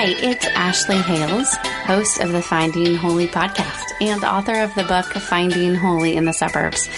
Hi, 0.00 0.14
it's 0.16 0.46
Ashley 0.46 0.96
Hales, 0.96 1.54
host 1.84 2.22
of 2.22 2.32
the 2.32 2.40
Finding 2.40 2.96
Holy 2.96 3.28
podcast 3.28 3.92
and 4.00 4.24
author 4.24 4.58
of 4.58 4.74
the 4.74 4.84
book 4.84 5.04
Finding 5.04 5.74
Holy 5.74 6.16
in 6.16 6.24
the 6.24 6.32
Suburbs. 6.32 6.88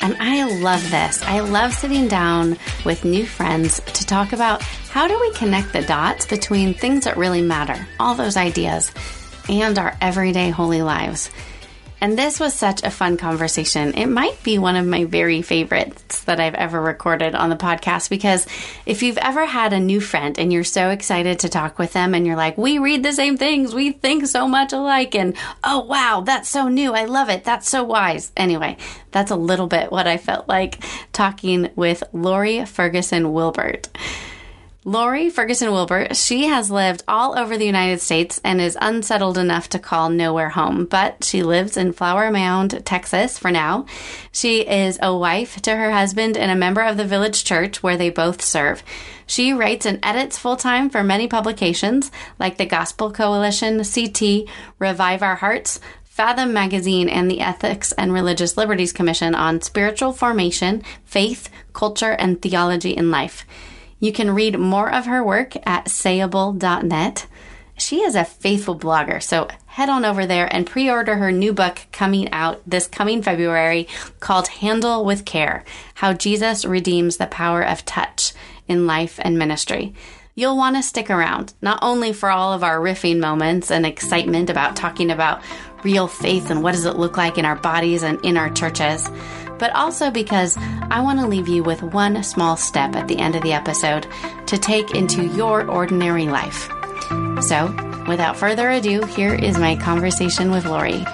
And 0.00 0.16
I 0.18 0.42
love 0.44 0.90
this. 0.90 1.22
I 1.24 1.40
love 1.40 1.74
sitting 1.74 2.08
down 2.08 2.56
with 2.86 3.04
new 3.04 3.26
friends 3.26 3.80
to 3.80 4.06
talk 4.06 4.32
about 4.32 4.62
how 4.62 5.06
do 5.06 5.20
we 5.20 5.34
connect 5.34 5.74
the 5.74 5.82
dots 5.82 6.24
between 6.24 6.72
things 6.72 7.04
that 7.04 7.18
really 7.18 7.42
matter, 7.42 7.86
all 8.00 8.14
those 8.14 8.38
ideas, 8.38 8.90
and 9.50 9.78
our 9.78 9.94
everyday 10.00 10.48
holy 10.48 10.80
lives. 10.80 11.30
And 12.00 12.18
this 12.18 12.38
was 12.38 12.52
such 12.52 12.82
a 12.82 12.90
fun 12.90 13.16
conversation. 13.16 13.94
It 13.94 14.06
might 14.06 14.42
be 14.42 14.58
one 14.58 14.76
of 14.76 14.86
my 14.86 15.04
very 15.04 15.40
favorites 15.40 16.24
that 16.24 16.40
I've 16.40 16.54
ever 16.54 16.80
recorded 16.80 17.34
on 17.34 17.48
the 17.48 17.56
podcast 17.56 18.10
because 18.10 18.46
if 18.84 19.02
you've 19.02 19.18
ever 19.18 19.46
had 19.46 19.72
a 19.72 19.80
new 19.80 20.00
friend 20.00 20.38
and 20.38 20.52
you're 20.52 20.64
so 20.64 20.90
excited 20.90 21.38
to 21.40 21.48
talk 21.48 21.78
with 21.78 21.94
them 21.94 22.14
and 22.14 22.26
you're 22.26 22.36
like, 22.36 22.58
we 22.58 22.78
read 22.78 23.02
the 23.02 23.12
same 23.12 23.36
things, 23.36 23.74
we 23.74 23.92
think 23.92 24.26
so 24.26 24.46
much 24.46 24.72
alike, 24.72 25.14
and 25.14 25.36
oh 25.64 25.80
wow, 25.80 26.22
that's 26.24 26.48
so 26.48 26.68
new, 26.68 26.92
I 26.92 27.06
love 27.06 27.30
it, 27.30 27.44
that's 27.44 27.68
so 27.68 27.82
wise. 27.82 28.30
Anyway, 28.36 28.76
that's 29.10 29.30
a 29.30 29.36
little 29.36 29.66
bit 29.66 29.90
what 29.90 30.06
I 30.06 30.18
felt 30.18 30.48
like 30.48 30.84
talking 31.12 31.70
with 31.76 32.04
Lore 32.12 32.66
Ferguson 32.66 33.32
Wilbert. 33.32 33.88
Lore 34.88 35.30
Ferguson 35.30 35.72
Wilbert, 35.72 36.14
she 36.16 36.46
has 36.46 36.70
lived 36.70 37.02
all 37.08 37.36
over 37.36 37.58
the 37.58 37.66
United 37.66 38.00
States 38.00 38.40
and 38.44 38.60
is 38.60 38.78
unsettled 38.80 39.36
enough 39.36 39.68
to 39.70 39.80
call 39.80 40.10
nowhere 40.10 40.50
home, 40.50 40.84
but 40.84 41.24
she 41.24 41.42
lives 41.42 41.76
in 41.76 41.92
Flower 41.92 42.30
Mound, 42.30 42.86
Texas 42.86 43.36
for 43.36 43.50
now. 43.50 43.84
She 44.30 44.60
is 44.60 44.96
a 45.02 45.12
wife 45.12 45.60
to 45.62 45.74
her 45.74 45.90
husband 45.90 46.36
and 46.36 46.52
a 46.52 46.54
member 46.54 46.82
of 46.82 46.96
the 46.96 47.04
village 47.04 47.42
church 47.42 47.82
where 47.82 47.96
they 47.96 48.10
both 48.10 48.40
serve. 48.40 48.84
She 49.26 49.52
writes 49.52 49.86
and 49.86 49.98
edits 50.04 50.38
full 50.38 50.54
time 50.54 50.88
for 50.88 51.02
many 51.02 51.26
publications 51.26 52.12
like 52.38 52.56
the 52.56 52.64
Gospel 52.64 53.10
Coalition, 53.10 53.82
CT, 53.82 54.48
Revive 54.78 55.20
Our 55.20 55.34
Hearts, 55.34 55.80
Fathom 56.04 56.52
Magazine, 56.52 57.08
and 57.08 57.28
the 57.28 57.40
Ethics 57.40 57.90
and 57.90 58.12
Religious 58.12 58.56
Liberties 58.56 58.92
Commission 58.92 59.34
on 59.34 59.62
spiritual 59.62 60.12
formation, 60.12 60.84
faith, 61.04 61.50
culture, 61.72 62.12
and 62.12 62.40
theology 62.40 62.96
in 62.96 63.10
life. 63.10 63.44
You 63.98 64.12
can 64.12 64.34
read 64.34 64.58
more 64.58 64.92
of 64.92 65.06
her 65.06 65.24
work 65.24 65.56
at 65.66 65.86
sayable.net. 65.86 67.26
She 67.78 68.00
is 68.00 68.14
a 68.14 68.24
faithful 68.24 68.78
blogger, 68.78 69.22
so 69.22 69.48
head 69.66 69.88
on 69.88 70.04
over 70.04 70.26
there 70.26 70.48
and 70.50 70.66
pre 70.66 70.90
order 70.90 71.16
her 71.16 71.30
new 71.30 71.52
book 71.52 71.80
coming 71.92 72.30
out 72.32 72.62
this 72.66 72.86
coming 72.86 73.22
February 73.22 73.86
called 74.20 74.48
Handle 74.48 75.04
with 75.04 75.24
Care 75.24 75.64
How 75.94 76.12
Jesus 76.12 76.64
Redeems 76.64 77.18
the 77.18 77.26
Power 77.26 77.62
of 77.62 77.84
Touch 77.84 78.32
in 78.66 78.86
Life 78.86 79.18
and 79.22 79.38
Ministry. 79.38 79.94
You'll 80.34 80.56
want 80.56 80.76
to 80.76 80.82
stick 80.82 81.08
around, 81.08 81.54
not 81.62 81.78
only 81.80 82.12
for 82.12 82.30
all 82.30 82.52
of 82.52 82.62
our 82.62 82.78
riffing 82.78 83.20
moments 83.20 83.70
and 83.70 83.86
excitement 83.86 84.50
about 84.50 84.76
talking 84.76 85.10
about 85.10 85.42
real 85.82 86.08
faith 86.08 86.50
and 86.50 86.62
what 86.62 86.72
does 86.72 86.84
it 86.84 86.96
look 86.96 87.16
like 87.16 87.38
in 87.38 87.46
our 87.46 87.56
bodies 87.56 88.02
and 88.02 88.22
in 88.24 88.36
our 88.36 88.50
churches 88.50 89.08
but 89.58 89.74
also 89.74 90.10
because 90.10 90.56
I 90.58 91.00
want 91.00 91.20
to 91.20 91.26
leave 91.26 91.48
you 91.48 91.62
with 91.62 91.82
one 91.82 92.22
small 92.22 92.56
step 92.56 92.94
at 92.96 93.08
the 93.08 93.18
end 93.18 93.36
of 93.36 93.42
the 93.42 93.52
episode 93.52 94.06
to 94.46 94.58
take 94.58 94.92
into 94.92 95.26
your 95.26 95.68
ordinary 95.68 96.26
life. 96.26 96.68
So, 97.40 97.74
without 98.08 98.36
further 98.36 98.70
ado, 98.70 99.04
here 99.04 99.34
is 99.34 99.58
my 99.58 99.76
conversation 99.76 100.50
with 100.50 100.64
Lore. 100.66 101.04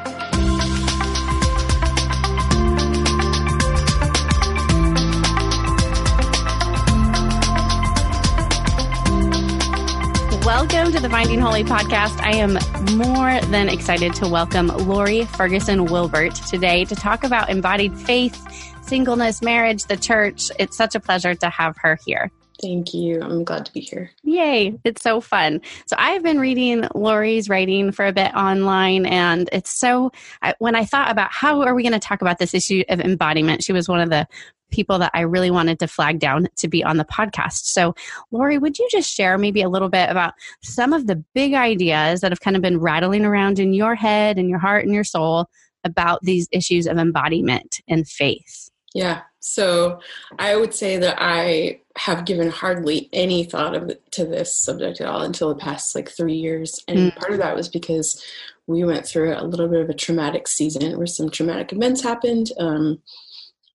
Welcome 10.44 10.92
to 10.92 11.00
the 11.00 11.08
Finding 11.08 11.38
Holy 11.38 11.62
podcast. 11.62 12.20
I 12.20 12.36
am 12.36 12.58
more 12.90 13.40
than 13.42 13.68
excited 13.68 14.12
to 14.14 14.28
welcome 14.28 14.66
Lore 14.66 15.24
Ferguson 15.26 15.84
Wilbert 15.84 16.34
today 16.34 16.84
to 16.86 16.96
talk 16.96 17.22
about 17.22 17.48
embodied 17.48 17.96
faith, 17.96 18.36
singleness, 18.82 19.40
marriage, 19.40 19.84
the 19.84 19.96
church. 19.96 20.50
It's 20.58 20.76
such 20.76 20.94
a 20.94 21.00
pleasure 21.00 21.34
to 21.34 21.48
have 21.48 21.76
her 21.78 21.98
here. 22.04 22.30
Thank 22.62 22.94
you. 22.94 23.20
I'm 23.20 23.42
glad 23.42 23.66
to 23.66 23.72
be 23.72 23.80
here. 23.80 24.10
Yay. 24.22 24.78
It's 24.84 25.02
so 25.02 25.20
fun. 25.20 25.60
So, 25.86 25.96
I've 25.98 26.22
been 26.22 26.38
reading 26.38 26.86
Lore's 26.94 27.48
writing 27.48 27.90
for 27.90 28.06
a 28.06 28.12
bit 28.12 28.32
online, 28.34 29.04
and 29.04 29.48
it's 29.52 29.70
so. 29.70 30.12
I, 30.42 30.54
when 30.60 30.76
I 30.76 30.84
thought 30.84 31.10
about 31.10 31.32
how 31.32 31.62
are 31.62 31.74
we 31.74 31.82
going 31.82 31.92
to 31.92 31.98
talk 31.98 32.22
about 32.22 32.38
this 32.38 32.54
issue 32.54 32.84
of 32.88 33.00
embodiment, 33.00 33.64
she 33.64 33.72
was 33.72 33.88
one 33.88 34.00
of 34.00 34.10
the 34.10 34.28
people 34.70 34.98
that 34.98 35.10
I 35.12 35.20
really 35.20 35.50
wanted 35.50 35.78
to 35.80 35.86
flag 35.86 36.18
down 36.18 36.48
to 36.56 36.68
be 36.68 36.82
on 36.82 36.96
the 36.96 37.04
podcast. 37.04 37.64
So, 37.64 37.94
Lore, 38.30 38.58
would 38.58 38.78
you 38.78 38.88
just 38.90 39.12
share 39.12 39.38
maybe 39.38 39.62
a 39.62 39.68
little 39.68 39.88
bit 39.88 40.08
about 40.08 40.34
some 40.62 40.92
of 40.92 41.06
the 41.06 41.16
big 41.34 41.54
ideas 41.54 42.20
that 42.20 42.32
have 42.32 42.40
kind 42.40 42.56
of 42.56 42.62
been 42.62 42.80
rattling 42.80 43.24
around 43.24 43.58
in 43.58 43.72
your 43.74 43.94
head 43.94 44.38
and 44.38 44.48
your 44.48 44.58
heart 44.58 44.84
and 44.84 44.94
your 44.94 45.04
soul 45.04 45.46
about 45.84 46.20
these 46.22 46.48
issues 46.52 46.86
of 46.86 46.96
embodiment 46.96 47.80
and 47.88 48.08
faith? 48.08 48.70
Yeah. 48.94 49.22
So 49.44 49.98
I 50.38 50.54
would 50.54 50.72
say 50.72 50.98
that 50.98 51.16
I 51.18 51.80
have 51.96 52.24
given 52.24 52.48
hardly 52.48 53.08
any 53.12 53.42
thought 53.42 53.74
of 53.74 53.90
to 54.12 54.24
this 54.24 54.56
subject 54.56 55.00
at 55.00 55.08
all 55.08 55.22
until 55.22 55.48
the 55.48 55.56
past 55.56 55.96
like 55.96 56.08
three 56.08 56.36
years, 56.36 56.78
and 56.86 56.98
mm. 56.98 57.16
part 57.16 57.32
of 57.32 57.38
that 57.38 57.56
was 57.56 57.68
because 57.68 58.22
we 58.68 58.84
went 58.84 59.04
through 59.04 59.34
a 59.34 59.42
little 59.42 59.66
bit 59.66 59.80
of 59.80 59.90
a 59.90 59.94
traumatic 59.94 60.46
season 60.46 60.96
where 60.96 61.08
some 61.08 61.28
traumatic 61.28 61.72
events 61.72 62.02
happened. 62.02 62.52
Um, 62.56 63.02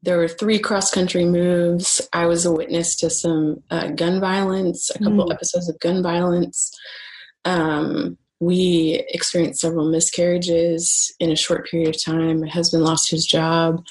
there 0.03 0.17
were 0.17 0.29
three 0.29 0.57
cross 0.57 0.89
country 0.89 1.25
moves. 1.25 1.99
I 2.13 2.27
was 2.27 2.45
a 2.45 2.51
witness 2.51 2.95
to 2.97 3.09
some 3.09 3.61
uh, 3.69 3.89
gun 3.89 4.21
violence, 4.21 4.89
a 4.89 4.99
couple 4.99 5.27
mm. 5.27 5.33
episodes 5.33 5.67
of 5.67 5.79
gun 5.81 6.01
violence. 6.01 6.71
Um, 7.43 8.17
we 8.39 9.03
experienced 9.09 9.61
several 9.61 9.89
miscarriages 9.89 11.11
in 11.19 11.31
a 11.31 11.35
short 11.35 11.67
period 11.69 11.89
of 11.89 12.03
time. 12.03 12.41
My 12.41 12.47
husband 12.47 12.83
lost 12.83 13.09
his 13.09 13.25
job. 13.25 13.83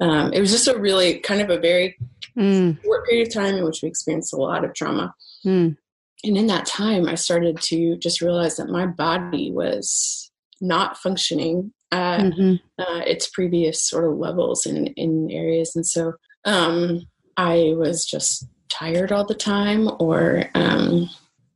Um, 0.00 0.32
it 0.32 0.40
was 0.40 0.50
just 0.50 0.68
a 0.68 0.78
really 0.78 1.20
kind 1.20 1.40
of 1.40 1.50
a 1.50 1.58
very 1.58 1.96
mm. 2.36 2.82
short 2.82 3.06
period 3.06 3.28
of 3.28 3.34
time 3.34 3.54
in 3.54 3.64
which 3.64 3.80
we 3.82 3.88
experienced 3.88 4.32
a 4.32 4.36
lot 4.36 4.64
of 4.64 4.74
trauma. 4.74 5.14
Mm. 5.44 5.76
And 6.24 6.36
in 6.36 6.46
that 6.48 6.66
time, 6.66 7.08
I 7.08 7.14
started 7.14 7.60
to 7.62 7.96
just 7.96 8.20
realize 8.20 8.56
that 8.56 8.68
my 8.68 8.86
body 8.86 9.50
was 9.50 10.30
not 10.60 10.98
functioning 10.98 11.72
at 11.90 12.20
mm-hmm. 12.20 12.54
uh, 12.80 13.00
its 13.00 13.28
previous 13.28 13.82
sort 13.82 14.04
of 14.04 14.16
levels 14.18 14.64
in, 14.66 14.86
in 14.88 15.30
areas. 15.30 15.76
And 15.76 15.86
so 15.86 16.14
um, 16.44 17.02
I 17.36 17.74
was 17.76 18.04
just 18.06 18.46
tired 18.68 19.12
all 19.12 19.26
the 19.26 19.34
time, 19.34 19.90
or 19.98 20.44
um, 20.54 21.10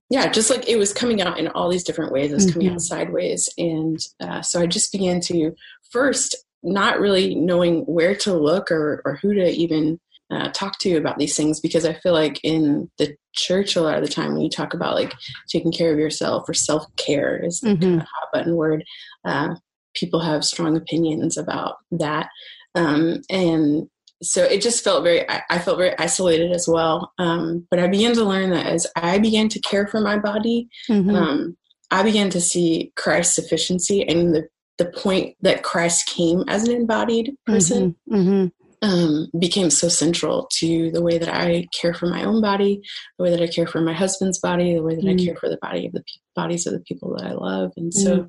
yeah, 0.09 0.29
just 0.29 0.51
like 0.51 0.69
it 0.69 0.77
was 0.77 0.93
coming 0.93 1.21
out 1.21 1.39
in 1.39 1.49
all 1.49 1.69
these 1.69 1.85
different 1.85 2.13
ways. 2.13 2.31
It 2.31 2.37
was 2.37 2.53
coming 2.53 2.69
mm-hmm. 2.69 2.75
out 2.75 2.81
sideways. 2.81 3.49
And 3.59 3.99
uh, 4.21 4.41
so 4.43 4.61
I 4.61 4.67
just 4.67 4.93
began 4.93 5.21
to 5.23 5.55
first 5.91 6.37
not 6.63 7.01
really 7.01 7.35
knowing 7.35 7.81
where 7.83 8.15
to 8.17 8.35
look 8.35 8.71
or, 8.71 9.03
or 9.05 9.19
who 9.21 9.35
to 9.35 9.49
even 9.49 9.99
uh, 10.31 10.51
talk 10.51 10.79
to 10.81 10.97
about 10.97 11.19
these 11.19 11.37
things 11.37 11.61
because 11.61 11.85
I 11.85 11.95
feel 11.95 12.13
like 12.13 12.41
in 12.43 12.91
the 12.99 13.17
church 13.33 13.77
a 13.77 13.83
lot 13.83 13.97
of 13.97 14.05
the 14.05 14.13
time 14.13 14.33
when 14.33 14.41
you 14.41 14.51
talk 14.51 14.75
about 14.75 14.95
like 14.95 15.15
taking 15.49 15.71
care 15.71 15.93
of 15.93 15.99
yourself 15.99 16.49
or 16.49 16.55
self 16.55 16.85
care 16.97 17.45
is 17.45 17.61
the 17.61 17.71
mm-hmm. 17.71 17.83
kind 17.83 18.01
of 18.01 18.01
hot 18.01 18.29
button 18.33 18.57
word. 18.57 18.85
Uh, 19.25 19.55
people 19.95 20.21
have 20.21 20.45
strong 20.45 20.77
opinions 20.77 21.37
about 21.37 21.77
that, 21.93 22.29
um, 22.75 23.21
and 23.31 23.89
so 24.23 24.43
it 24.45 24.63
just 24.63 24.83
felt 24.83 25.05
very. 25.05 25.29
I, 25.29 25.59
felt 25.59 25.79
very 25.79 25.97
isolated 25.99 26.53
as 26.53 26.67
well. 26.69 27.13
Um, 27.19 27.67
but 27.71 27.79
I 27.79 27.87
began 27.87 28.15
to 28.15 28.25
learn 28.25 28.51
that 28.51 28.67
as 28.67 28.87
I 28.97 29.19
began 29.19 29.49
to 29.51 29.61
care 29.61 29.87
for 29.87 30.01
my 30.01 30.19
body, 30.19 30.69
mm-hmm. 30.89 31.15
um, 31.15 31.57
I 31.91 32.03
began 32.03 32.31
to 32.31 32.41
see 32.41 32.93
Christ's 32.97 33.35
sufficiency 33.35 34.07
and 34.07 34.35
the 34.35 34.49
the 34.79 34.87
point 34.87 35.37
that 35.41 35.63
Christ 35.63 36.07
came 36.07 36.45
as 36.49 36.69
an 36.69 36.75
embodied 36.75 37.35
person. 37.47 37.97
Mm-hmm. 38.11 38.15
Mm-hmm 38.15 38.47
um, 38.83 39.29
became 39.39 39.71
so 39.71 39.89
central 39.89 40.49
to 40.59 40.91
the 40.91 41.03
way 41.03 41.19
that 41.19 41.35
I 41.35 41.67
care 41.79 41.95
for 41.95 42.07
my 42.07 42.25
own 42.25 42.41
body, 42.41 42.81
the 43.19 43.25
way 43.25 43.31
that 43.31 43.43
I 43.43 43.47
care 43.47 43.67
for 43.67 43.81
my 43.81 43.93
husband's 43.93 44.39
body, 44.39 44.75
the 44.75 44.83
way 44.83 44.95
that 44.95 45.05
mm. 45.05 45.21
I 45.21 45.25
care 45.25 45.37
for 45.37 45.49
the 45.49 45.59
body 45.61 45.87
of 45.87 45.93
the 45.93 46.05
bodies 46.35 46.67
of 46.67 46.73
the 46.73 46.81
people 46.81 47.17
that 47.17 47.27
I 47.27 47.33
love. 47.33 47.73
And 47.77 47.93
so, 47.93 48.29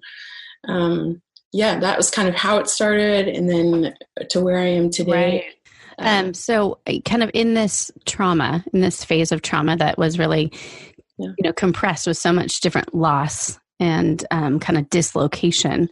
mm. 0.68 0.70
um, 0.70 1.22
yeah, 1.54 1.80
that 1.80 1.98
was 1.98 2.10
kind 2.10 2.28
of 2.28 2.36
how 2.36 2.58
it 2.58 2.68
started, 2.68 3.28
and 3.28 3.50
then 3.50 3.94
to 4.30 4.42
where 4.42 4.60
I 4.60 4.68
am 4.68 4.90
today. 4.90 5.12
Right. 5.12 5.44
Um, 6.00 6.34
so, 6.34 6.80
uh, 6.88 7.00
kind 7.06 7.24
of 7.24 7.32
in 7.34 7.54
this 7.54 7.92
trauma, 8.06 8.64
in 8.74 8.82
this 8.82 9.04
phase 9.04 9.32
of 9.32 9.42
trauma 9.42 9.76
that 9.78 9.98
was 9.98 10.20
really, 10.20 10.52
yeah. 11.18 11.30
you 11.38 11.44
know, 11.44 11.54
compressed 11.54 12.08
with 12.08 12.18
so 12.18 12.32
much 12.32 12.60
different 12.62 12.94
loss 12.94 13.60
and 13.80 14.26
um, 14.32 14.60
kind 14.60 14.78
of 14.78 14.90
dislocation 14.90 15.90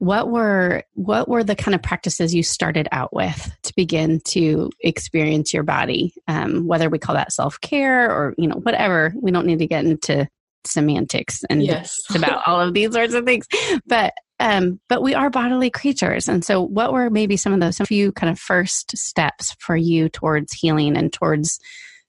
what 0.00 0.30
were 0.30 0.82
what 0.94 1.28
were 1.28 1.44
the 1.44 1.54
kind 1.54 1.74
of 1.74 1.82
practices 1.82 2.34
you 2.34 2.42
started 2.42 2.88
out 2.90 3.12
with 3.12 3.54
to 3.62 3.72
begin 3.76 4.18
to 4.24 4.70
experience 4.80 5.52
your 5.52 5.62
body 5.62 6.14
um, 6.26 6.66
whether 6.66 6.88
we 6.88 6.98
call 6.98 7.14
that 7.14 7.32
self-care 7.32 8.10
or 8.10 8.34
you 8.38 8.48
know 8.48 8.56
whatever 8.62 9.12
we 9.20 9.30
don't 9.30 9.46
need 9.46 9.58
to 9.58 9.66
get 9.66 9.84
into 9.84 10.26
semantics 10.64 11.44
and 11.50 11.62
yes. 11.62 11.98
about 12.14 12.42
all 12.46 12.60
of 12.60 12.72
these 12.72 12.92
sorts 12.92 13.12
of 13.12 13.26
things 13.26 13.46
but 13.86 14.14
um, 14.40 14.80
but 14.88 15.02
we 15.02 15.14
are 15.14 15.30
bodily 15.30 15.70
creatures 15.70 16.28
and 16.28 16.44
so 16.44 16.60
what 16.60 16.92
were 16.92 17.10
maybe 17.10 17.36
some 17.36 17.52
of 17.52 17.60
those 17.60 17.76
some 17.76 17.86
few 17.86 18.10
kind 18.12 18.30
of 18.30 18.38
first 18.38 18.96
steps 18.96 19.54
for 19.60 19.76
you 19.76 20.08
towards 20.08 20.52
healing 20.52 20.96
and 20.96 21.12
towards 21.12 21.60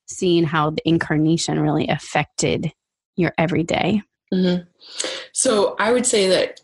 seeing 0.07 0.43
how 0.43 0.71
the 0.71 0.81
incarnation 0.85 1.59
really 1.59 1.87
affected 1.87 2.71
your 3.15 3.33
everyday 3.37 4.01
mm-hmm. 4.33 4.63
so 5.33 5.75
i 5.77 5.91
would 5.91 6.05
say 6.05 6.27
that 6.27 6.59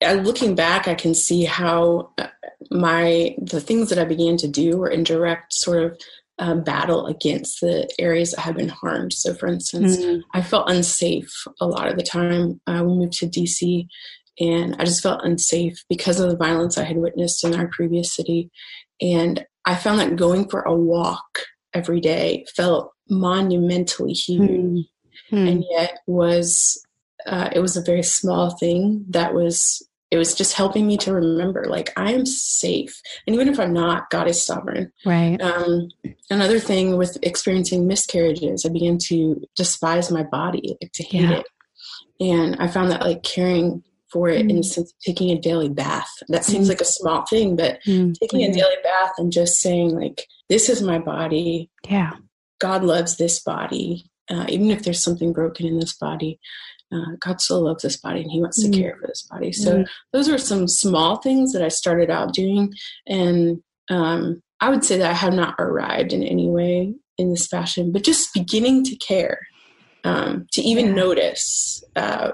looking 0.00 0.54
back, 0.54 0.88
I 0.88 0.94
can 0.94 1.14
see 1.14 1.44
how 1.44 2.12
uh, 2.18 2.28
my 2.70 3.34
the 3.38 3.60
things 3.60 3.88
that 3.90 3.98
I 3.98 4.04
began 4.04 4.36
to 4.38 4.48
do 4.48 4.76
were 4.76 4.88
in 4.88 5.04
direct 5.04 5.52
sort 5.52 5.82
of 5.82 6.00
uh, 6.38 6.54
battle 6.54 7.06
against 7.06 7.60
the 7.60 7.88
areas 7.98 8.32
that 8.32 8.40
had 8.40 8.56
been 8.56 8.70
harmed. 8.70 9.12
So, 9.12 9.34
for 9.34 9.46
instance, 9.46 9.98
mm-hmm. 9.98 10.20
I 10.32 10.42
felt 10.42 10.70
unsafe 10.70 11.32
a 11.60 11.66
lot 11.66 11.88
of 11.88 11.96
the 11.96 12.02
time. 12.02 12.60
Uh, 12.66 12.82
we 12.84 12.94
moved 12.94 13.12
to 13.14 13.26
DC, 13.26 13.86
and 14.40 14.74
I 14.78 14.84
just 14.84 15.02
felt 15.02 15.24
unsafe 15.24 15.84
because 15.88 16.18
of 16.18 16.30
the 16.30 16.36
violence 16.36 16.78
I 16.78 16.84
had 16.84 16.96
witnessed 16.96 17.44
in 17.44 17.54
our 17.54 17.68
previous 17.68 18.14
city. 18.14 18.50
And 19.00 19.44
I 19.66 19.74
found 19.74 20.00
that 20.00 20.16
going 20.16 20.48
for 20.48 20.62
a 20.62 20.74
walk 20.74 21.40
every 21.74 22.00
day 22.00 22.46
felt 22.56 22.92
monumentally 23.08 24.12
huge, 24.12 24.86
mm-hmm. 25.30 25.36
and 25.36 25.64
yet 25.70 25.98
was 26.06 26.84
uh, 27.26 27.50
it 27.52 27.60
was 27.60 27.76
a 27.76 27.82
very 27.82 28.02
small 28.02 28.50
thing 28.50 29.04
that 29.10 29.34
was 29.34 29.86
it 30.10 30.16
was 30.16 30.34
just 30.34 30.54
helping 30.54 30.86
me 30.86 30.96
to 30.96 31.12
remember 31.12 31.66
like 31.68 31.92
i 31.96 32.12
am 32.12 32.24
safe 32.24 33.00
and 33.26 33.34
even 33.34 33.48
if 33.48 33.60
i'm 33.60 33.72
not 33.72 34.08
god 34.10 34.26
is 34.26 34.44
sovereign 34.44 34.90
right 35.04 35.40
um, 35.40 35.88
another 36.30 36.58
thing 36.58 36.96
with 36.96 37.18
experiencing 37.22 37.86
miscarriages 37.86 38.64
i 38.64 38.70
began 38.70 38.96
to 38.98 39.40
despise 39.54 40.10
my 40.10 40.22
body 40.22 40.76
like 40.80 40.92
to 40.92 41.02
hate 41.02 41.20
yeah. 41.20 41.32
it 41.32 41.46
and 42.20 42.56
i 42.58 42.66
found 42.66 42.90
that 42.90 43.02
like 43.02 43.22
caring 43.22 43.84
for 44.12 44.28
it 44.28 44.46
mm. 44.46 44.50
in 44.50 44.56
the 44.56 44.62
sense 44.62 44.90
of 44.90 44.98
taking 45.00 45.30
a 45.30 45.40
daily 45.40 45.68
bath 45.68 46.10
that 46.28 46.44
seems 46.44 46.66
mm. 46.66 46.70
like 46.70 46.80
a 46.80 46.84
small 46.84 47.24
thing 47.26 47.56
but 47.56 47.78
mm. 47.86 48.14
taking 48.20 48.42
a 48.42 48.52
daily 48.52 48.76
bath 48.82 49.12
and 49.18 49.32
just 49.32 49.60
saying 49.60 49.90
like 49.90 50.26
this 50.48 50.68
is 50.68 50.82
my 50.82 50.98
body 50.98 51.70
yeah 51.88 52.12
god 52.58 52.84
loves 52.84 53.16
this 53.16 53.40
body 53.40 54.04
uh, 54.30 54.46
even 54.48 54.70
if 54.70 54.82
there's 54.82 55.02
something 55.02 55.32
broken 55.32 55.66
in 55.66 55.78
this 55.78 55.96
body 55.96 56.38
uh, 56.92 57.16
God 57.20 57.40
still 57.40 57.62
loves 57.62 57.82
this 57.82 57.96
body 57.96 58.22
and 58.22 58.30
He 58.30 58.40
wants 58.40 58.60
to 58.62 58.68
mm 58.68 58.76
care 58.76 58.96
for 59.00 59.06
this 59.06 59.26
body. 59.30 59.52
So 59.52 59.78
mm 59.78 59.88
those 60.12 60.28
are 60.28 60.38
some 60.38 60.66
small 60.66 61.16
things 61.16 61.52
that 61.52 61.62
I 61.62 61.68
started 61.68 62.10
out 62.10 62.34
doing, 62.34 62.72
and 63.06 63.62
um, 63.90 64.42
I 64.60 64.70
would 64.70 64.84
say 64.84 64.98
that 64.98 65.10
I 65.10 65.14
have 65.14 65.34
not 65.34 65.54
arrived 65.58 66.12
in 66.12 66.22
any 66.22 66.48
way 66.48 66.94
in 67.16 67.30
this 67.30 67.46
fashion, 67.46 67.92
but 67.92 68.04
just 68.04 68.34
beginning 68.34 68.84
to 68.84 68.96
care, 68.96 69.40
um, 70.04 70.46
to 70.52 70.62
even 70.62 70.86
yeah. 70.86 70.92
notice 70.92 71.84
uh, 71.96 72.32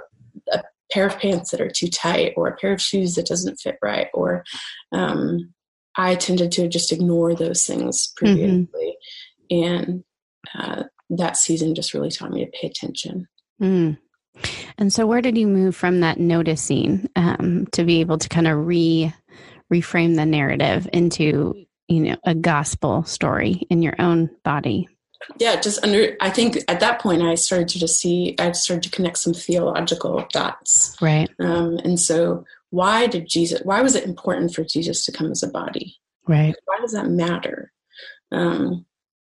pair 0.93 1.07
of 1.07 1.19
pants 1.19 1.51
that 1.51 1.61
are 1.61 1.71
too 1.71 1.89
tight, 1.89 2.33
or 2.37 2.49
a 2.49 2.57
pair 2.57 2.73
of 2.73 2.81
shoes 2.81 3.15
that 3.15 3.27
doesn't 3.27 3.61
fit 3.61 3.77
right, 3.83 4.09
or 4.15 4.45
um, 4.93 5.53
I 5.97 6.15
tended 6.15 6.53
to 6.53 6.69
just 6.69 6.93
ignore 6.93 7.35
those 7.35 7.65
things 7.65 8.09
mm-hmm. 8.09 8.25
previously, 8.25 8.97
mm-hmm. 9.51 9.65
and 9.65 10.05
uh, 10.55 10.85
that 11.11 11.37
season 11.37 11.75
just 11.75 11.95
really 11.95 12.11
taught 12.11 12.31
me 12.31 12.45
to 12.45 12.51
pay 12.51 12.69
attention. 12.69 13.29
Mm. 13.61 13.99
And 14.79 14.93
so, 14.93 15.07
where 15.07 15.23
did 15.23 15.39
you 15.39 15.47
move 15.47 15.75
from 15.75 16.01
that 16.01 16.19
noticing 16.19 17.09
um, 17.17 17.67
to 17.73 17.85
be 17.85 18.01
able 18.01 18.19
to 18.19 18.29
kind 18.29 18.47
of 18.47 18.67
re 18.67 19.13
reframe 19.73 20.15
the 20.15 20.27
narrative 20.27 20.89
into 20.93 21.67
you 21.89 22.01
know 22.01 22.17
a 22.25 22.35
gospel 22.35 23.05
story 23.05 23.67
in 23.71 23.83
your 23.83 23.95
own 23.99 24.31
body? 24.45 24.89
Yeah, 25.39 25.61
just 25.61 25.83
under. 25.83 26.17
I 26.21 26.31
think 26.31 26.59
at 26.69 26.81
that 26.81 27.01
point 27.01 27.23
I 27.23 27.35
started 27.35 27.69
to 27.69 27.79
just 27.79 28.01
see. 28.01 28.35
I 28.39 28.53
started 28.53 28.83
to 28.85 28.91
connect 28.91 29.19
some 29.19 29.35
theological 29.35 30.27
dots. 30.33 30.97
Right. 31.01 31.29
Um, 31.41 31.79
and 31.85 31.99
so, 31.99 32.45
why 32.71 33.07
did 33.07 33.29
Jesus? 33.29 33.61
Why 33.65 33.83
was 33.83 33.95
it 33.95 34.05
important 34.05 34.55
for 34.55 34.65
Jesus 34.65 35.05
to 35.05 35.13
come 35.13 35.31
as 35.31 35.43
a 35.43 35.49
body? 35.49 35.97
Right. 36.27 36.55
Why 36.65 36.79
does 36.81 36.93
that 36.93 37.09
matter? 37.09 37.73
Um, 38.33 38.87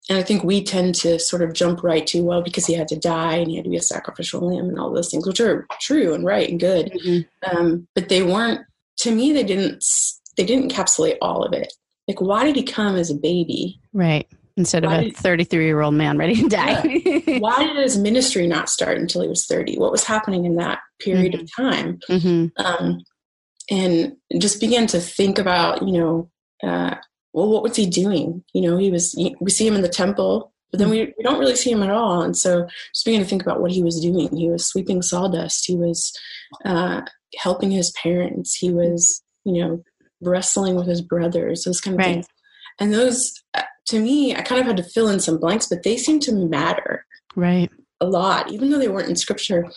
and 0.09 0.19
I 0.19 0.23
think 0.23 0.43
we 0.43 0.65
tend 0.65 0.95
to 0.97 1.19
sort 1.19 1.43
of 1.43 1.53
jump 1.53 1.83
right 1.83 2.07
to, 2.09 2.23
well, 2.23 2.43
because 2.43 2.67
he 2.67 2.75
had 2.75 2.89
to 2.89 2.99
die 2.99 3.37
and 3.37 3.49
he 3.49 3.57
had 3.57 3.65
to 3.65 3.71
be 3.71 3.77
a 3.77 3.83
sacrificial 3.83 4.41
lamb 4.41 4.69
and 4.69 4.79
all 4.79 4.93
those 4.93 5.11
things, 5.11 5.27
which 5.27 5.41
are 5.41 5.67
true 5.81 6.13
and 6.13 6.25
right 6.25 6.49
and 6.49 6.59
good. 6.59 6.93
Mm-hmm. 6.93 7.57
Um, 7.57 7.87
but 7.95 8.09
they 8.09 8.23
weren't, 8.23 8.61
to 8.99 9.13
me, 9.13 9.33
they 9.33 9.45
didn't, 9.45 9.85
they 10.37 10.45
didn't 10.45 10.71
encapsulate 10.71 11.19
all 11.23 11.45
of 11.45 11.53
it. 11.53 11.73
Like, 12.09 12.21
why 12.21 12.45
did 12.45 12.57
he 12.57 12.65
come 12.65 12.97
as 12.97 13.11
a 13.11 13.15
baby? 13.15 13.81
Right. 13.93 14.29
Instead 14.57 14.85
why 14.85 14.97
of 14.97 15.07
a 15.07 15.11
33 15.11 15.65
year 15.65 15.81
old 15.81 15.95
man 15.95 16.19
ready 16.19 16.37
to 16.37 16.49
die. 16.49 16.83
Yeah. 16.83 17.39
why 17.39 17.65
did 17.65 17.77
his 17.77 17.99
ministry 17.99 18.47
not 18.47 18.69
start 18.69 18.99
until 18.99 19.23
he 19.23 19.29
was 19.29 19.47
30? 19.47 19.79
What 19.79 19.93
was 19.93 20.05
happening 20.05 20.45
in 20.45 20.57
that 20.57 20.81
period 21.01 21.33
mm-hmm. 21.33 21.43
of 21.43 21.57
time? 21.57 21.99
Mm-hmm. 22.09 22.65
Um, 22.65 22.99
and 23.71 24.17
just 24.39 24.61
began 24.61 24.87
to 24.89 25.01
think 25.01 25.39
about, 25.39 25.83
you 25.87 25.93
know, 25.99 26.31
uh, 26.63 26.97
well, 27.33 27.49
what 27.49 27.63
was 27.63 27.77
he 27.77 27.87
doing? 27.87 28.45
You 28.53 28.63
know, 28.63 28.77
he 28.77 28.91
was, 28.91 29.15
we 29.41 29.51
see 29.51 29.67
him 29.67 29.75
in 29.75 29.83
the 29.83 29.89
temple, 29.89 30.53
but 30.71 30.79
then 30.79 30.91
we, 30.91 31.15
we 31.17 31.23
don't 31.23 31.39
really 31.39 31.57
see 31.57 31.71
him 31.71 31.83
at 31.83 31.91
all. 31.91 32.23
And 32.23 32.37
so 32.37 32.67
just 32.93 33.05
beginning 33.05 33.25
to 33.25 33.31
think 33.31 33.43
about 33.43 33.61
what 33.61 33.71
he 33.71 33.83
was 33.83 34.01
doing. 34.01 34.35
He 34.37 34.51
was 34.51 34.67
sweeping 34.67 35.01
sawdust. 35.03 35.65
He 35.67 35.77
was 35.77 36.13
uh, 36.65 37.03
helping 37.39 37.71
his 37.71 37.91
parents. 37.93 38.55
He 38.55 38.73
was, 38.73 39.23
you 39.45 39.61
know, 39.61 39.83
wrestling 40.21 40.75
with 40.75 40.87
his 40.87 41.01
brothers, 41.01 41.65
those 41.65 41.81
kind 41.81 41.95
of 41.95 41.99
right. 41.99 42.15
things. 42.15 42.27
And 42.79 42.93
those, 42.93 43.42
to 43.87 44.01
me, 44.01 44.35
I 44.35 44.43
kind 44.43 44.61
of 44.61 44.67
had 44.67 44.77
to 44.77 44.83
fill 44.83 45.09
in 45.09 45.21
some 45.21 45.39
blanks, 45.39 45.69
but 45.69 45.83
they 45.83 45.97
seemed 45.97 46.23
to 46.23 46.33
matter. 46.33 47.07
Right. 47.35 47.71
A 48.01 48.07
lot, 48.07 48.51
even 48.51 48.71
though 48.71 48.79
they 48.79 48.89
weren't 48.89 49.09
in 49.09 49.17
scripture. 49.17 49.71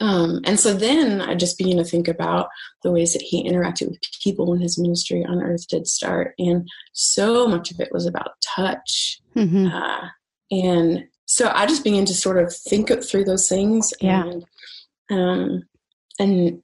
Um, 0.00 0.40
and 0.44 0.58
so 0.58 0.72
then 0.72 1.20
I 1.20 1.34
just 1.34 1.58
began 1.58 1.76
to 1.76 1.84
think 1.84 2.08
about 2.08 2.48
the 2.82 2.90
ways 2.90 3.12
that 3.12 3.22
he 3.22 3.48
interacted 3.48 3.88
with 3.88 4.00
people 4.22 4.46
when 4.46 4.60
his 4.60 4.78
ministry 4.78 5.24
on 5.24 5.42
earth 5.42 5.68
did 5.68 5.86
start. 5.86 6.34
And 6.38 6.68
so 6.92 7.46
much 7.46 7.70
of 7.70 7.80
it 7.80 7.90
was 7.92 8.06
about 8.06 8.32
touch. 8.42 9.20
Mm-hmm. 9.36 9.66
Uh, 9.66 10.08
and 10.50 11.04
so 11.26 11.52
I 11.54 11.66
just 11.66 11.84
began 11.84 12.06
to 12.06 12.14
sort 12.14 12.38
of 12.38 12.54
think 12.54 12.90
through 13.04 13.24
those 13.24 13.48
things 13.48 13.92
yeah. 14.00 14.24
and, 14.24 14.44
um, 15.10 15.62
and 16.18 16.62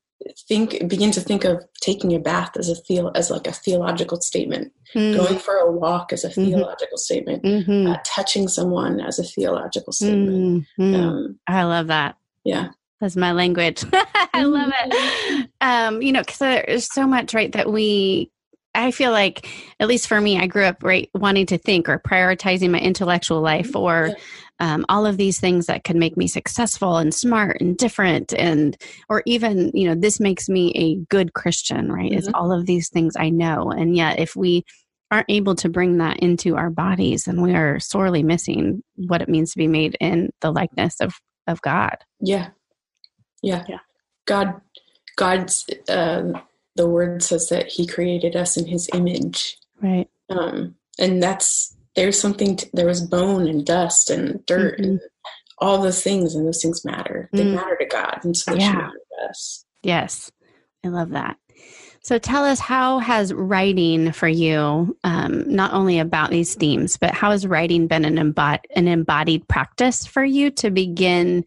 think, 0.49 0.89
begin 0.89 1.11
to 1.13 1.21
think 1.21 1.45
of 1.45 1.65
taking 1.81 2.15
a 2.15 2.19
bath 2.19 2.57
as 2.57 2.69
a 2.69 2.77
feel, 2.83 3.11
as 3.15 3.31
like 3.31 3.47
a 3.47 3.53
theological 3.53 4.21
statement, 4.21 4.73
mm-hmm. 4.95 5.17
going 5.17 5.39
for 5.39 5.57
a 5.57 5.71
walk 5.71 6.13
as 6.13 6.25
a 6.25 6.29
mm-hmm. 6.29 6.45
theological 6.45 6.99
statement, 6.99 7.43
mm-hmm. 7.43 7.91
uh, 7.91 7.97
touching 8.05 8.49
someone 8.49 9.01
as 9.01 9.19
a 9.19 9.25
theological 9.25 9.93
statement. 9.93 10.67
Mm-hmm. 10.79 10.95
Um, 10.95 11.39
I 11.47 11.65
love 11.65 11.89
that. 11.89 12.17
Yeah. 12.45 12.69
That's 13.01 13.17
my 13.17 13.33
language. 13.33 13.85
I 13.93 14.45
love 14.45 14.73
it. 14.85 14.93
Mm-hmm. 14.93 15.43
Um, 15.61 16.03
you 16.03 16.13
know, 16.13 16.21
because 16.21 16.39
there's 16.39 16.93
so 16.93 17.07
much, 17.07 17.35
right, 17.35 17.53
that 17.53 17.71
we, 17.71 18.31
I 18.75 18.91
feel 18.91 19.11
like, 19.11 19.49
at 19.81 19.89
least 19.89 20.07
for 20.07 20.21
me, 20.21 20.39
I 20.39 20.47
grew 20.47 20.65
up 20.65 20.83
right 20.83 21.11
wanting 21.15 21.47
to 21.47 21.59
think 21.59 21.89
or 21.89 21.99
prioritizing 21.99 22.71
my 22.71 22.79
intellectual 22.79 23.41
life 23.41 23.73
mm-hmm. 23.73 23.79
or 23.79 24.17
um, 24.59 24.85
all 24.89 25.07
of 25.07 25.17
these 25.17 25.39
things 25.41 25.67
that 25.67 25.85
could 25.85 25.97
make 25.97 26.17
me 26.17 26.27
successful 26.27 26.97
and 26.97 27.15
smart 27.15 27.61
and 27.61 27.77
different 27.77 28.33
and, 28.33 28.77
or 29.09 29.23
even, 29.27 29.71
you 29.75 29.87
know, 29.89 29.95
this 29.95 30.21
makes 30.21 30.49
me 30.49 30.73
a 30.75 30.97
good 31.09 31.35
Christian, 31.35 31.91
right? 31.93 32.11
Mm-hmm. 32.11 32.19
It's 32.19 32.29
all 32.35 32.53
of 32.53 32.67
these 32.67 32.89
things 32.89 33.15
I 33.19 33.31
know. 33.31 33.71
And 33.71 33.97
yet, 33.97 34.19
if 34.19 34.37
we, 34.37 34.65
aren't 35.13 35.31
able 35.31 35.55
to 35.55 35.69
bring 35.69 35.99
that 35.99 36.19
into 36.19 36.57
our 36.57 36.69
bodies, 36.69 37.25
then 37.25 37.41
we 37.41 37.55
are 37.55 37.79
sorely 37.79 38.25
missing 38.25 38.83
what 38.97 39.23
it 39.23 39.29
means 39.29 39.53
to 39.53 39.57
be 39.57 39.69
made 39.69 39.97
in 40.01 40.31
the 40.41 40.51
likeness 40.51 41.01
of 41.01 41.15
of 41.47 41.63
God. 41.63 41.97
Yeah, 42.21 42.49
yeah. 43.43 43.65
Yeah. 43.69 43.79
God, 44.27 44.61
God's, 45.17 45.65
uh, 45.89 46.33
the 46.75 46.89
word 46.89 47.23
says 47.23 47.49
that 47.49 47.69
he 47.69 47.87
created 47.87 48.35
us 48.35 48.57
in 48.57 48.67
his 48.67 48.91
image. 48.93 49.57
Right. 49.81 50.09
Um, 50.29 50.75
and 50.99 51.23
that's, 51.23 51.76
there's 51.97 52.21
something, 52.21 52.57
to, 52.57 52.71
there 52.73 52.87
was 52.87 53.01
bone 53.01 53.49
and 53.49 53.65
dust 53.67 54.11
and 54.11 54.45
dirt 54.47 54.79
mm-hmm. 54.79 54.91
and 54.91 55.01
all 55.59 55.81
those 55.81 56.03
things, 56.03 56.35
and 56.35 56.47
those 56.47 56.63
things 56.63 56.85
matter. 56.85 57.31
They 57.33 57.45
mm. 57.45 57.55
matter 57.55 57.77
to 57.81 57.87
God, 57.87 58.21
and 58.23 58.37
so 58.37 58.53
they 58.53 58.59
yeah. 58.59 58.67
should 58.67 58.79
matter 58.79 58.93
to 58.93 59.29
us. 59.31 59.65
Yes. 59.83 60.31
I 60.85 60.89
love 60.89 61.11
that. 61.11 61.39
So 62.03 62.19
tell 62.19 62.45
us, 62.45 62.61
how 62.61 63.01
has 63.01 63.33
writing 63.33 64.13
for 64.13 64.29
you, 64.29 64.97
um, 65.03 65.53
not 65.53 65.73
only 65.73 65.99
about 65.99 66.31
these 66.31 66.55
themes, 66.55 66.97
but 66.97 67.13
how 67.13 67.33
has 67.33 67.47
writing 67.47 67.89
been 67.89 68.05
an, 68.05 68.17
embod- 68.17 68.61
an 68.77 68.87
embodied 68.87 69.49
practice 69.49 70.07
for 70.07 70.25
you 70.25 70.51
to 70.53 70.71
begin 70.71 71.45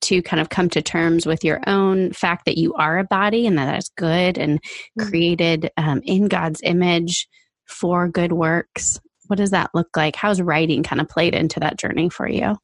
to 0.00 0.22
kind 0.22 0.40
of 0.40 0.48
come 0.48 0.68
to 0.70 0.82
terms 0.82 1.26
with 1.26 1.44
your 1.44 1.60
own 1.66 2.12
fact 2.12 2.46
that 2.46 2.58
you 2.58 2.74
are 2.74 2.98
a 2.98 3.04
body 3.04 3.46
and 3.46 3.58
that 3.58 3.66
that's 3.66 3.90
good 3.90 4.38
and 4.38 4.60
mm-hmm. 4.62 5.08
created 5.08 5.70
um, 5.76 6.00
in 6.04 6.26
God's 6.26 6.60
image 6.64 7.28
for 7.66 8.08
good 8.08 8.32
works. 8.32 8.98
What 9.30 9.36
does 9.36 9.50
that 9.50 9.70
look 9.74 9.96
like? 9.96 10.16
How's 10.16 10.40
writing 10.40 10.82
kind 10.82 11.00
of 11.00 11.08
played 11.08 11.34
into 11.34 11.60
that 11.60 11.78
journey 11.78 12.08
for 12.08 12.28
you? 12.28 12.56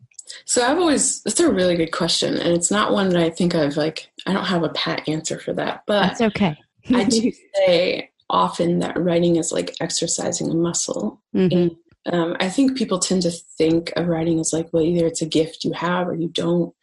So 0.45 0.67
I've 0.67 0.79
always 0.79 1.23
that's 1.23 1.39
a 1.39 1.53
really 1.53 1.77
good 1.77 1.93
question, 1.93 2.37
and 2.37 2.53
it's 2.53 2.73
not 2.73 2.93
one 2.93 3.11
that 3.11 3.23
I 3.23 3.31
think 3.31 3.55
I've 3.55 3.77
like 3.77 4.09
I 4.27 4.33
don't 4.33 4.45
have 4.47 4.65
a 4.65 4.71
pat 4.71 5.09
answer 5.09 5.39
for 5.39 5.53
that, 5.53 5.85
but 5.87 6.03
That's 6.03 6.21
okay. 6.23 6.59
I 6.93 7.05
do 7.05 7.31
say 7.55 8.11
often 8.29 8.81
that 8.81 9.01
writing 9.01 9.37
is 9.37 9.53
like 9.53 9.77
exercising 9.81 10.51
a 10.51 10.55
muscle. 10.55 11.23
Mhm. 11.33 11.77
Um, 12.13 12.37
I 12.41 12.49
think 12.49 12.77
people 12.77 12.99
tend 12.99 13.23
to 13.23 13.31
think 13.31 13.93
of 13.97 14.09
writing 14.09 14.41
as 14.41 14.53
like, 14.53 14.73
well, 14.73 14.83
either 14.83 15.07
it's 15.07 15.23
a 15.23 15.27
gift 15.27 15.63
you 15.65 15.73
have 15.73 16.09
or 16.09 16.15
you 16.15 16.29
don't. 16.29 16.75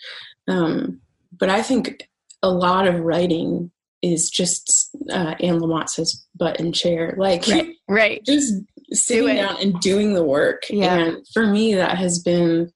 Um, 0.48 1.02
but 1.38 1.50
I 1.50 1.62
think 1.62 2.10
a 2.42 2.50
lot 2.50 2.88
of 2.88 3.02
writing 3.02 3.72
is 4.02 4.30
just, 4.30 4.90
uh, 5.10 5.36
Anne 5.40 5.60
Lamott 5.62 5.88
says, 5.90 6.26
butt 6.36 6.60
and 6.60 6.76
chair. 6.76 7.16
Like, 7.18 7.48
Right. 7.48 7.76
Right. 7.88 8.22
just 8.26 8.54
sitting 8.92 9.30
it. 9.30 9.36
down 9.42 9.58
and 9.62 9.80
doing 9.80 10.14
the 10.14 10.24
work. 10.24 10.64
Yeah. 10.70 10.96
And 10.96 11.28
for 11.34 11.46
me, 11.48 11.76
that 11.76 11.98
has 11.98 12.20
been, 12.20 12.72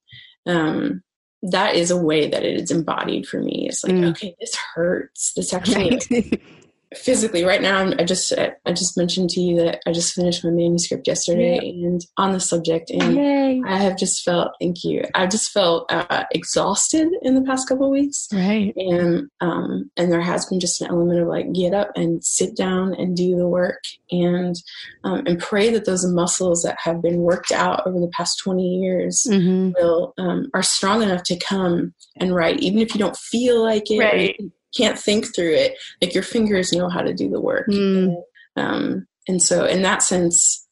um, 0.46 1.04
that 1.44 1.76
is 1.76 1.92
a 1.92 1.98
way 1.98 2.30
that 2.30 2.44
it 2.44 2.60
is 2.62 2.72
embodied 2.72 3.28
for 3.28 3.42
me. 3.42 3.68
It's 3.70 3.84
like, 3.84 3.94
Mm. 3.94 4.10
okay, 4.12 4.36
this 4.40 4.56
hurts. 4.56 5.34
This 5.36 5.54
actually 5.54 6.00
Right. 6.12 6.42
physically 6.98 7.44
right 7.44 7.62
now 7.62 7.78
I'm- 7.78 7.94
i 8.00 8.04
just 8.04 8.34
i 8.38 8.72
just 8.72 8.98
mentioned 8.98 9.30
to 9.32 9.42
you 9.42 9.56
that 9.58 9.80
i 9.88 9.92
just 9.92 10.14
finished 10.14 10.44
my 10.44 10.50
manuscript 10.50 11.08
yesterday 11.08 11.58
and 11.84 12.06
on 12.18 12.34
the 12.34 12.40
subject 12.40 12.90
and 12.90 13.16
Yay. 13.16 13.62
i 13.66 13.78
have 13.78 13.98
just 13.98 14.24
felt 14.24 14.52
thank 14.60 14.84
you 14.84 15.04
i 15.16 15.26
just 15.28 15.52
felt 15.52 15.92
uh, 15.92 16.24
exhausted 16.32 17.08
in 17.22 17.36
the 17.36 17.42
past 17.42 17.68
couple 17.70 17.86
of 17.86 17.92
weeks 17.92 18.28
Right. 18.34 18.74
and 18.76 19.30
um 19.42 19.90
and 19.98 20.12
there 20.12 20.22
has 20.22 20.46
been 20.46 20.60
just 20.60 20.82
an 20.82 20.88
element 20.88 21.20
of 21.22 21.28
like 21.28 21.52
get 21.54 21.74
up 21.74 21.92
and 21.96 22.24
sit 22.24 22.56
down 22.56 22.94
and 22.96 23.16
do 23.16 23.36
the 23.36 23.48
work 23.48 23.82
and 24.12 24.56
um, 25.04 25.24
and 25.26 25.40
pray 25.40 25.70
that 25.72 25.86
those 25.86 26.06
muscles 26.06 26.64
that 26.64 26.78
have 26.84 27.02
been 27.02 27.20
worked 27.20 27.52
out 27.52 27.86
over 27.88 28.00
the 28.00 28.10
past 28.10 28.40
20 28.44 28.64
years 28.64 29.26
hmm 29.30 29.72
will 29.80 30.14
um, 30.18 30.50
are 30.54 30.64
strong 30.64 31.02
enough 31.04 31.24
to 31.24 31.38
come 31.38 31.94
and 32.18 32.34
write 32.36 32.60
even 32.60 32.80
if 32.80 32.94
you 32.94 33.00
don't 33.00 33.18
feel 33.18 33.62
like 33.64 33.90
it 33.92 34.00
Right. 34.00 34.40
Can't 34.78 35.00
think 35.00 35.26
through 35.36 35.54
it 35.56 35.74
like 36.02 36.14
your 36.14 36.24
fingers 36.24 36.72
know 36.74 36.90
how 36.90 37.02
to 37.02 37.14
do 37.14 37.30
the 37.30 37.42
work 37.42 37.68
Mm. 37.68 38.16
um, 38.56 39.08
and 39.28 39.42
so 39.42 39.66
in 39.66 39.82
that 39.82 40.04
sense 40.04 40.66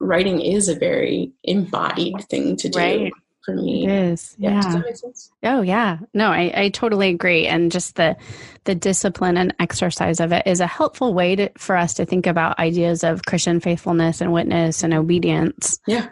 writing 0.00 0.40
is 0.40 0.68
a 0.68 0.74
very 0.74 1.32
embodied 1.44 2.16
thing 2.28 2.56
to 2.56 2.68
do 2.68 2.78
Right. 2.78 3.12
for 3.44 3.54
me 3.54 3.84
It 3.86 3.90
is. 3.90 4.34
yeah, 4.38 4.50
Yeah. 4.50 4.60
does 4.82 5.00
that 5.02 5.14
Oh 5.42 5.62
yeah. 5.62 5.98
No, 6.12 6.26
I, 6.30 6.52
I 6.54 6.68
totally 6.70 7.08
agree. 7.08 7.46
And 7.46 7.72
just 7.72 7.94
the 7.96 8.16
the 8.64 8.74
discipline 8.74 9.36
and 9.38 9.54
exercise 9.58 10.20
of 10.20 10.32
it 10.32 10.46
is 10.46 10.60
a 10.60 10.66
helpful 10.66 11.14
way 11.14 11.36
to, 11.36 11.48
for 11.56 11.76
us 11.76 11.94
to 11.94 12.04
think 12.04 12.26
about 12.26 12.58
ideas 12.58 13.02
of 13.04 13.22
Christian 13.24 13.60
faithfulness 13.60 14.20
and 14.20 14.32
witness 14.32 14.82
and 14.82 14.92
obedience. 14.92 15.78
yeah 15.86 16.08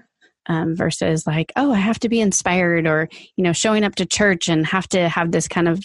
Um, 0.47 0.75
versus 0.77 1.27
like, 1.27 1.53
oh, 1.57 1.73
I 1.73 1.79
have 1.79 1.99
to 2.01 2.09
be 2.09 2.21
inspired 2.21 2.87
or, 2.87 3.09
you 3.37 3.45
know, 3.45 3.53
showing 3.53 3.85
up 3.85 3.97
to 3.97 4.07
church 4.07 4.49
and 4.49 4.65
have 4.67 4.89
to 4.91 5.09
have 5.09 5.31
this 5.33 5.47
kind 5.49 5.69
of 5.69 5.85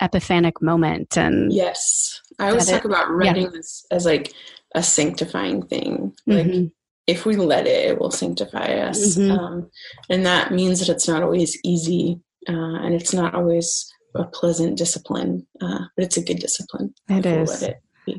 epiphanic 0.00 0.60
moment. 0.62 1.16
And 1.16 1.52
yes 1.52 2.20
i 2.38 2.48
always 2.48 2.66
talk 2.66 2.84
it- 2.84 2.86
about 2.86 3.10
writing 3.10 3.46
as, 3.58 3.84
as 3.90 4.04
like 4.04 4.32
a 4.74 4.82
sanctifying 4.82 5.62
thing 5.66 6.12
like 6.26 6.46
Mhm. 6.46 6.70
if 7.06 7.24
we 7.26 7.36
let 7.36 7.66
it, 7.66 7.90
it 7.92 7.98
will 7.98 8.10
sanctify 8.10 8.66
us. 8.88 9.16
Mhm. 9.16 9.30
Um, 9.38 9.70
and 10.10 10.26
that 10.26 10.52
means 10.52 10.78
that 10.80 10.90
it's 10.90 11.08
not 11.08 11.22
always 11.22 11.58
easy 11.64 12.20
uh, 12.48 12.52
and 12.84 12.94
it's 12.94 13.12
not 13.14 13.34
always 13.34 13.90
a 14.14 14.24
pleasant 14.24 14.76
discipline, 14.78 15.46
uh, 15.60 15.80
but 15.96 16.04
it's 16.04 16.16
a 16.16 16.22
good 16.22 16.38
discipline. 16.38 16.94
It 17.08 17.24
is. 17.26 17.62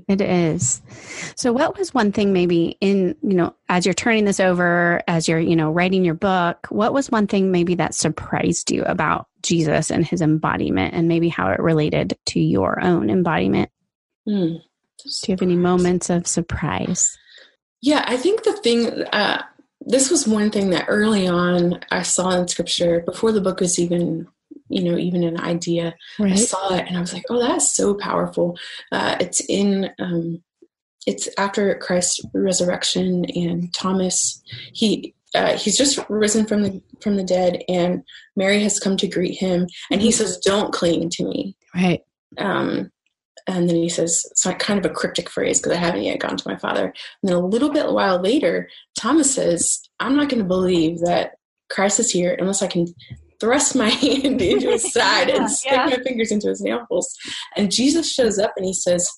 It 0.08 0.22
is. 0.22 0.82
So 1.36 1.52
what 1.52 1.78
was 1.78 1.94
one 1.96 2.12
thing 2.12 2.32
maybe 2.32 2.78
in, 2.80 3.16
you 3.24 3.34
know, 3.34 3.56
as 3.70 3.86
you're 3.88 3.94
turning 3.96 4.26
this 4.26 4.40
over, 4.40 5.02
as 5.08 5.28
you're, 5.28 5.40
you 5.40 5.56
know, 5.56 5.72
writing 5.72 6.06
your 6.06 6.14
book, 6.14 6.68
what 6.70 6.94
was 6.94 7.10
one 7.10 7.26
thing 7.26 7.52
maybe 7.52 7.74
that 7.76 7.96
surprised 7.96 8.70
you 8.70 8.84
about 8.84 9.26
Jesus 9.50 9.90
and 9.90 10.06
his 10.06 10.22
embodiment 10.22 10.94
and 10.94 11.08
maybe 11.08 11.28
how 11.28 11.50
it 11.50 11.60
related 11.60 12.18
to 12.28 12.40
your 12.40 12.80
own 12.82 13.10
embodiment? 13.10 13.72
Hmm. 14.26 14.58
Do 15.04 15.10
you 15.28 15.34
have 15.34 15.42
any 15.42 15.56
moments 15.56 16.10
of 16.10 16.28
surprise? 16.28 17.18
Yeah, 17.82 18.04
I 18.06 18.18
think 18.18 18.44
the 18.44 18.54
thing, 18.54 19.04
uh, 19.06 19.44
this 19.82 20.12
was 20.12 20.28
one 20.28 20.52
thing 20.52 20.70
that 20.70 20.86
early 20.88 21.28
on 21.28 21.80
I 21.90 22.04
saw 22.04 22.30
in 22.32 22.48
scripture 22.48 23.02
before 23.02 23.32
the 23.32 23.42
book 23.42 23.60
was 23.60 23.80
even, 23.80 24.28
you 24.68 24.84
know, 24.84 24.98
even 24.98 25.24
an 25.24 25.40
idea. 25.40 25.96
I 26.20 26.36
saw 26.36 26.74
it 26.76 26.86
and 26.88 26.98
I 26.98 27.02
was 27.02 27.14
like, 27.14 27.24
oh, 27.30 27.40
that's 27.40 27.74
so 27.74 27.96
powerful. 27.96 28.58
Uh, 28.92 29.16
it's 29.20 29.42
in, 29.48 29.90
um, 29.98 30.44
it's 31.08 31.30
after 31.38 31.74
Christ's 31.76 32.22
resurrection 32.34 33.26
and 33.34 33.74
Thomas, 33.74 34.44
he, 34.74 35.16
uh, 35.36 35.58
he's 35.58 35.78
just 35.78 36.00
risen 36.10 36.46
from 36.46 36.64
the 36.64 36.82
from 37.02 37.16
the 37.16 37.24
dead, 37.24 37.64
and 37.70 38.04
Mary 38.36 38.62
has 38.64 38.80
come 38.80 38.98
to 38.98 39.08
greet 39.08 39.38
him, 39.38 39.68
and 39.92 40.02
he 40.02 40.12
says, 40.12 40.38
"Don't 40.38 40.74
cling 40.74 41.10
to 41.12 41.24
me." 41.24 41.56
Right. 41.76 42.02
Um, 42.38 42.92
and 43.48 43.68
then 43.68 43.78
he 43.78 43.90
says, 43.90 44.24
it's 44.30 44.46
like 44.46 44.60
kind 44.60 44.78
of 44.84 44.90
a 44.90 44.94
cryptic 44.94 45.28
phrase 45.28 45.60
because 45.60 45.76
I 45.76 45.80
haven't 45.80 46.04
yet 46.04 46.20
gone 46.20 46.38
to 46.38 46.48
my 46.48 46.56
father. 46.58 46.86
And 46.86 46.94
then 47.24 47.34
a 47.36 47.40
little 47.46 47.72
bit 47.72 47.92
while 47.92 48.20
later, 48.22 48.70
Thomas 48.96 49.34
says, 49.34 49.82
I'm 50.00 50.16
not 50.16 50.30
going 50.30 50.42
to 50.44 50.48
believe 50.48 51.00
that 51.00 51.32
Christ 51.72 52.00
is 52.00 52.12
here 52.12 52.36
unless 52.38 52.62
I 52.62 52.68
can 52.68 52.86
thrust 53.40 53.76
my 53.76 53.90
hand 53.90 54.40
into 54.42 54.70
his 54.70 54.92
side 54.94 55.30
Yeah, 55.30 55.38
and 55.38 55.50
stick 55.50 55.72
yeah. 55.72 55.86
my 55.86 55.98
fingers 56.04 56.32
into 56.32 56.48
his 56.50 56.62
nail 56.62 56.86
holes. 56.90 57.12
And 57.58 57.72
Jesus 57.72 58.12
shows 58.12 58.38
up 58.38 58.54
and 58.56 58.66
he 58.68 58.74
says, 58.74 59.10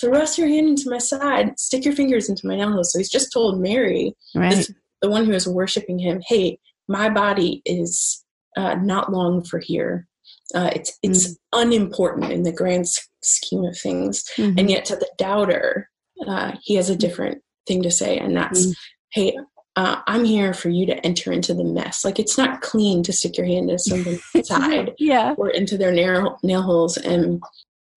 Thrust 0.00 0.38
your 0.38 0.46
hand 0.48 0.68
into 0.68 0.88
my 0.88 0.98
side, 0.98 1.58
stick 1.58 1.84
your 1.84 1.94
fingers 1.94 2.28
into 2.28 2.46
my 2.46 2.56
nail 2.56 2.70
holes. 2.72 2.92
So 2.92 2.98
he's 2.98 3.10
just 3.10 3.32
told 3.32 3.60
Mary, 3.60 4.14
Right. 4.36 4.54
this, 4.54 4.72
the 5.02 5.10
one 5.10 5.24
who 5.24 5.32
is 5.32 5.46
worshiping 5.48 5.98
him, 5.98 6.20
hey, 6.26 6.58
my 6.88 7.08
body 7.08 7.62
is 7.64 8.24
uh, 8.56 8.74
not 8.74 9.12
long 9.12 9.42
for 9.42 9.58
here. 9.58 10.06
Uh, 10.54 10.70
it's 10.74 10.98
it's 11.02 11.36
unimportant 11.52 12.32
in 12.32 12.42
the 12.42 12.52
grand 12.52 12.86
scheme 13.22 13.64
of 13.64 13.78
things, 13.78 14.24
Mhm. 14.36 14.58
and 14.58 14.70
yet 14.70 14.84
to 14.86 14.96
the 14.96 15.08
doubter, 15.16 15.88
uh, 16.26 16.52
he 16.62 16.74
has 16.74 16.90
a 16.90 16.96
different 16.96 17.42
thing 17.66 17.82
to 17.82 17.90
say, 17.90 18.18
and 18.18 18.36
that's, 18.36 18.66
Mm. 18.66 18.74
hey, 19.12 19.36
uh, 19.76 20.00
I'm 20.08 20.24
here 20.24 20.52
for 20.52 20.68
you 20.68 20.84
to 20.86 21.06
enter 21.06 21.30
into 21.32 21.54
the 21.54 21.62
mess. 21.64 22.04
Like 22.04 22.18
it's 22.18 22.36
not 22.36 22.60
clean 22.60 23.04
to 23.04 23.12
stick 23.12 23.36
your 23.38 23.46
hand 23.46 23.70
into 23.70 23.78
someone's 23.78 24.22
side 24.48 24.94
yeah. 24.98 25.34
or 25.38 25.48
into 25.50 25.78
their 25.78 25.92
nail 25.92 26.38
nail 26.42 26.62
holes, 26.62 26.96
and 26.96 27.40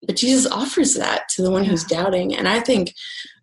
but 0.06 0.16
Jesus 0.16 0.50
offers 0.50 0.94
that 0.94 1.28
to 1.30 1.42
the 1.42 1.50
one 1.50 1.64
who's 1.64 1.82
doubting, 1.82 2.34
and 2.36 2.46
I 2.48 2.60
think 2.60 2.94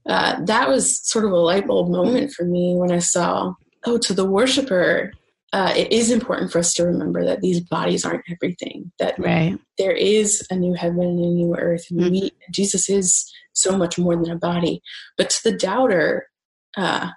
uh, 0.07 0.43
that 0.45 0.67
was 0.69 0.99
sort 1.07 1.25
of 1.25 1.31
a 1.31 1.37
light 1.37 1.67
bulb 1.67 1.89
moment 1.89 2.31
for 2.31 2.43
me 2.45 2.75
when 2.75 2.91
I 2.91 2.99
saw, 2.99 3.53
oh, 3.85 3.97
to 3.99 4.13
the 4.13 4.25
worshiper. 4.25 5.11
Uh, 5.53 5.73
it 5.75 5.91
is 5.91 6.09
important 6.11 6.49
for 6.49 6.59
us 6.59 6.73
to 6.73 6.83
remember 6.85 7.25
that 7.25 7.41
these 7.41 7.59
bodies 7.59 8.05
aren't 8.05 8.23
everything. 8.31 8.89
That 8.99 9.19
Right. 9.19 9.59
there 9.77 9.91
is 9.91 10.47
a 10.49 10.55
new 10.55 10.73
heaven 10.73 11.01
and 11.01 11.19
a 11.19 11.27
new 11.27 11.55
earth 11.57 11.85
and 11.91 11.99
Mhm. 11.99 12.11
we 12.11 12.31
jesus 12.51 12.89
is 12.89 13.29
so 13.53 13.77
much 13.77 13.97
more 13.99 14.15
than 14.15 14.31
a 14.31 14.37
body 14.37 14.81
but 15.17 15.29
to 15.29 15.39
the 15.43 15.57
doubter 15.57 16.27
uh, 16.77 17.09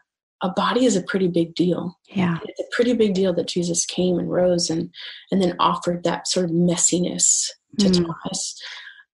a 0.42 0.50
body 0.50 0.84
is 0.84 0.96
a 0.96 1.02
pretty 1.02 1.28
big 1.28 1.54
deal 1.54 1.96
Yeah. 2.08 2.38
it's 2.44 2.58
a 2.60 2.64
pretty 2.74 2.92
big 2.94 3.14
deal 3.14 3.32
that 3.34 3.46
jesus 3.46 3.84
came 3.86 4.18
and 4.18 4.28
rose 4.30 4.68
and 4.70 4.90
and 5.30 5.40
then 5.42 5.54
offered 5.60 6.02
that 6.02 6.26
sort 6.26 6.46
of 6.46 6.50
messiness 6.52 7.48
to 7.78 7.88
Mm. 7.88 7.94
thomas 8.06 8.60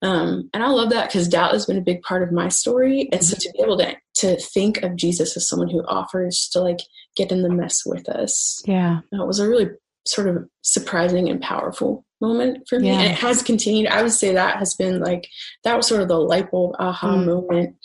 um, 0.03 0.49
and 0.55 0.63
i 0.63 0.69
love 0.69 0.91
that 0.91 1.09
because 1.09 1.29
doubt 1.29 1.53
has 1.53 1.67
been 1.67 1.77
a 1.79 1.83
big 1.83 2.01
part 2.03 2.23
of 2.23 2.33
my 2.33 2.49
story 2.49 3.09
and 3.13 3.25
so 3.25 3.37
to 3.37 3.51
be 3.53 3.63
able 3.63 3.77
to 3.79 3.95
to 4.15 4.37
think 4.37 4.79
of 4.83 4.97
jesus 4.97 5.37
as 5.37 5.49
someone 5.49 5.69
who 5.71 5.83
offers 5.87 6.49
to 6.53 6.61
like 6.61 6.81
get 7.17 7.31
in 7.33 7.43
the 7.43 7.51
mess 7.51 7.83
with 7.85 8.09
us 8.09 8.63
Yeah. 8.67 9.01
that 9.13 9.27
was 9.27 9.39
a 9.41 9.49
really 9.49 9.69
sort 10.07 10.29
of 10.29 10.49
surprising 10.63 11.29
and 11.29 11.41
powerful 11.43 12.05
moment 12.23 12.67
for 12.69 12.79
me. 12.81 12.89
Yeah. 12.89 13.01
And 13.01 13.13
it 13.13 13.19
has 13.19 13.43
continued. 13.43 13.89
I 13.91 14.03
would 14.03 14.13
say 14.13 14.33
that 14.33 14.57
has 14.59 14.75
been 14.75 15.01
like, 15.01 15.29
that 15.65 15.77
was 15.77 15.87
sort 15.87 16.01
of 16.03 16.09
the 16.09 16.19
light 16.19 16.51
bulb 16.51 16.75
aha 16.79 17.17
Mm. 17.17 17.27
moment 17.27 17.77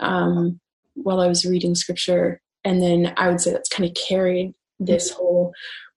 um, 0.00 0.60
while 0.94 1.20
I 1.20 1.28
was 1.28 1.44
reading 1.44 1.74
scripture. 1.74 2.40
And 2.64 2.80
then 2.82 3.12
I 3.16 3.28
would 3.28 3.40
say 3.40 3.52
that's 3.52 3.68
kind 3.68 3.88
of 3.88 3.96
carried 3.96 4.54
this 4.80 5.10
whole 5.10 5.52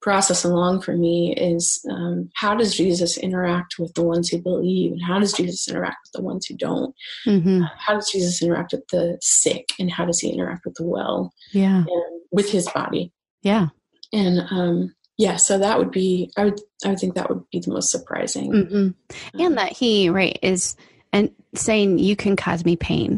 process 0.06 0.44
along 0.46 0.80
for 0.82 0.96
me 0.96 1.34
is 1.36 1.84
um, 1.90 2.30
how 2.36 2.54
does 2.54 2.76
Jesus 2.76 3.18
interact 3.18 3.80
with 3.80 3.92
the 3.96 4.04
ones 4.04 4.30
who 4.30 4.40
believe 4.40 4.92
and 4.92 5.02
how 5.04 5.18
does 5.20 5.34
Jesus 5.34 5.68
interact 5.68 5.98
with 6.06 6.12
the 6.14 6.22
ones 6.22 6.46
who 6.46 6.56
don't? 6.56 6.94
hmm 7.26 7.64
How 7.80 7.96
does 7.96 8.12
Jesus 8.12 8.40
interact 8.40 8.72
with 8.74 8.88
the 8.92 9.18
sick 9.22 9.70
and 9.80 9.90
how 9.92 10.06
does 10.06 10.20
he 10.20 10.30
interact 10.30 10.64
with 10.64 10.76
the 10.76 10.86
well 10.86 11.34
Yeah. 11.54 11.80
and 11.80 12.22
with 12.32 12.52
his 12.52 12.70
body? 12.70 13.12
Yeah. 13.42 13.70
and 14.14 14.42
um 14.52 14.94
yeah 15.18 15.36
so 15.38 15.58
that 15.58 15.78
would 15.80 15.92
be 15.92 16.32
i 16.38 16.44
would 16.46 16.60
i 16.86 16.90
would 16.90 17.00
think 17.00 17.16
that 17.16 17.30
would 17.30 17.44
be 17.52 17.60
the 17.60 17.72
most 17.72 17.90
surprising 17.90 18.48
hmm 18.54 18.76
Um, 18.76 18.96
And 19.40 19.58
that 19.58 19.72
he, 19.72 20.10
right, 20.10 20.38
is 20.44 20.76
and 21.14 21.32
saying 21.56 21.98
you 22.00 22.16
can 22.16 22.36
cause 22.36 22.64
me 22.64 22.76
pain, 22.76 23.12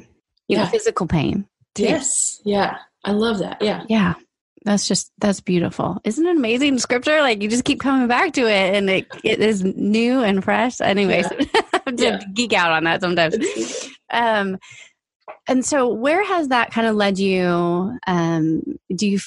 you 0.48 0.56
know, 0.58 0.64
Yeah. 0.64 0.70
physical 0.70 1.06
pain. 1.08 1.46
too. 1.76 1.84
yes 1.84 2.40
yeah 2.46 2.78
i 3.04 3.12
love 3.12 3.40
that 3.40 3.58
yeah 3.62 3.84
Yeah. 3.90 4.14
That's 4.68 4.86
just 4.86 5.14
that's 5.20 5.40
beautiful. 5.40 5.98
Isn't 6.04 6.26
it 6.26 6.36
amazing 6.36 6.78
scripture? 6.80 7.22
Like 7.22 7.42
you 7.42 7.50
just 7.50 7.64
keep 7.64 7.80
coming 7.80 8.10
back 8.10 8.34
to 8.34 8.42
it 8.42 8.76
and 8.76 8.90
it, 8.90 9.08
it 9.24 9.40
is 9.40 9.64
new 9.64 10.22
and 10.22 10.44
fresh. 10.44 10.82
Anyways, 10.82 11.26
have 11.26 11.86
to 11.86 11.94
Yeah. 11.96 12.20
geek 12.34 12.52
out 12.52 12.74
on 12.74 12.84
that 12.84 13.00
sometimes. 13.00 13.38
Um 14.12 14.58
and 15.48 15.66
so 15.66 15.88
where 15.88 16.22
has 16.22 16.50
that 16.50 16.72
kind 16.72 16.86
of 16.86 16.98
led 16.98 17.18
you? 17.18 17.98
Um 18.08 18.62
do 18.94 19.08
you 19.08 19.20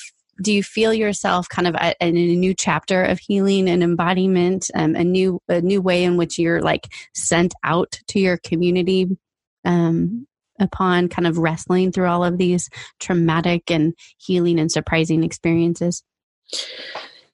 do 0.43 0.53
you 0.53 0.63
feel 0.63 0.93
yourself 0.93 1.49
kind 1.49 1.67
of 1.67 1.75
at, 1.77 1.97
in 2.03 2.19
a 2.19 2.37
new 2.37 2.53
chapter 2.55 3.03
of 3.03 3.19
healing 3.19 3.67
and 3.69 3.83
embodiment, 3.83 4.71
um, 4.75 4.95
a 4.95 5.05
new 5.05 5.41
a 5.49 5.63
new 5.63 5.81
way 5.81 6.05
in 6.05 6.19
which 6.19 6.39
you're 6.39 6.61
like 6.61 6.87
sent 7.15 7.55
out 7.65 7.99
to 8.09 8.21
your 8.21 8.37
community 8.37 9.17
um, 9.65 10.27
upon 10.61 11.09
kind 11.09 11.27
of 11.27 11.39
wrestling 11.39 11.93
through 11.93 12.07
all 12.07 12.25
of 12.25 12.39
these 12.39 12.69
traumatic 12.99 13.71
and 13.71 13.95
healing 14.19 14.59
and 14.59 14.71
surprising 14.71 15.25
experiences? 15.25 16.03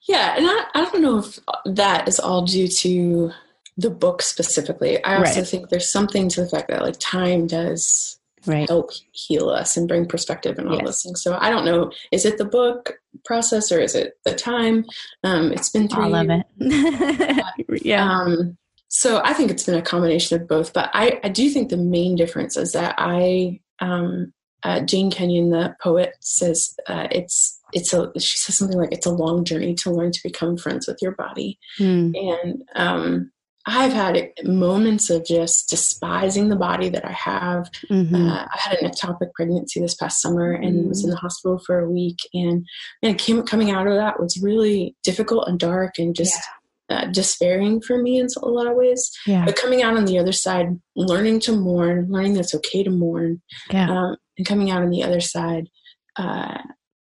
Yeah, 0.08 0.36
and 0.36 0.46
I, 0.46 0.64
I 0.74 0.84
don't 0.84 1.02
know 1.02 1.18
if 1.18 1.38
that 1.64 2.08
is 2.08 2.20
all 2.20 2.44
due 2.44 2.68
to 2.68 3.32
the 3.76 3.90
book 3.90 4.22
specifically. 4.22 5.02
I 5.04 5.16
also 5.16 5.40
right. 5.40 5.48
think 5.48 5.68
there's 5.68 5.90
something 5.90 6.28
to 6.30 6.42
the 6.42 6.48
fact 6.48 6.68
that 6.68 6.82
like 6.82 6.96
time 6.98 7.46
does 7.46 8.18
right. 8.46 8.68
help 8.68 8.90
heal 9.12 9.48
us 9.48 9.76
and 9.76 9.88
bring 9.88 10.06
perspective 10.06 10.58
and 10.58 10.68
all 10.68 10.76
yes. 10.76 10.84
those 10.84 11.02
things. 11.02 11.22
So 11.22 11.36
I 11.40 11.50
don't 11.50 11.64
know, 11.64 11.90
is 12.12 12.24
it 12.24 12.38
the 12.38 12.44
book 12.44 12.98
process 13.24 13.70
or 13.70 13.80
is 13.80 13.94
it 13.94 14.18
the 14.24 14.34
time? 14.34 14.86
Um, 15.24 15.52
it's 15.52 15.70
been 15.70 15.88
three. 15.88 16.04
I 16.04 16.08
love 16.08 16.28
it. 16.30 17.46
yeah. 17.84 18.08
Um, 18.08 18.56
so 18.96 19.20
I 19.22 19.34
think 19.34 19.50
it's 19.50 19.64
been 19.64 19.74
a 19.74 19.82
combination 19.82 20.40
of 20.40 20.48
both, 20.48 20.72
but 20.72 20.88
I, 20.94 21.20
I 21.22 21.28
do 21.28 21.50
think 21.50 21.68
the 21.68 21.76
main 21.76 22.16
difference 22.16 22.56
is 22.56 22.72
that 22.72 22.94
I, 22.96 23.60
um, 23.78 24.32
uh, 24.62 24.80
Jane 24.80 25.10
Kenyon, 25.10 25.50
the 25.50 25.76
poet, 25.82 26.14
says 26.20 26.74
uh, 26.86 27.06
it's 27.10 27.60
it's 27.74 27.92
a 27.92 28.10
she 28.18 28.38
says 28.38 28.56
something 28.56 28.78
like 28.78 28.92
it's 28.92 29.04
a 29.04 29.10
long 29.10 29.44
journey 29.44 29.74
to 29.74 29.90
learn 29.90 30.12
to 30.12 30.20
become 30.24 30.56
friends 30.56 30.88
with 30.88 30.96
your 31.02 31.12
body, 31.12 31.58
mm. 31.78 32.14
and 32.16 32.62
um, 32.74 33.30
I've 33.66 33.92
had 33.92 34.30
moments 34.44 35.10
of 35.10 35.26
just 35.26 35.68
despising 35.68 36.48
the 36.48 36.56
body 36.56 36.88
that 36.88 37.04
I 37.04 37.12
have. 37.12 37.68
Mm-hmm. 37.90 38.14
Uh, 38.14 38.44
I 38.44 38.58
had 38.58 38.78
an 38.78 38.90
ectopic 38.90 39.32
pregnancy 39.34 39.80
this 39.80 39.96
past 39.96 40.22
summer 40.22 40.52
and 40.52 40.76
mm-hmm. 40.76 40.88
was 40.88 41.02
in 41.02 41.10
the 41.10 41.16
hospital 41.16 41.58
for 41.58 41.80
a 41.80 41.90
week. 41.90 42.20
And, 42.32 42.64
and 43.02 43.18
came, 43.18 43.42
coming 43.42 43.72
out 43.72 43.88
of 43.88 43.94
that 43.94 44.20
was 44.20 44.40
really 44.40 44.94
difficult 45.02 45.48
and 45.48 45.58
dark 45.58 45.98
and 45.98 46.14
just. 46.14 46.40
Uh, 46.88 47.06
despairing 47.06 47.80
for 47.80 48.00
me 48.00 48.18
in 48.20 48.28
a 48.36 48.48
lot 48.48 48.66
of 48.66 48.76
ways. 48.76 49.10
Yeah. 49.26 49.44
But 49.44 49.56
coming 49.56 49.82
out 49.82 49.96
on 49.96 50.04
the 50.04 50.18
other 50.18 50.32
side, 50.32 50.68
learning 50.94 51.40
to 51.40 51.56
mourn, 51.56 52.06
learning 52.10 52.34
that 52.34 52.40
it's 52.40 52.54
okay 52.54 52.82
to 52.82 52.90
mourn, 52.90 53.42
yeah. 53.70 53.90
um, 53.90 54.16
and 54.38 54.46
coming 54.46 54.70
out 54.70 54.82
on 54.82 54.90
the 54.90 55.02
other 55.02 55.20
side, 55.20 55.68
uh, 56.16 56.58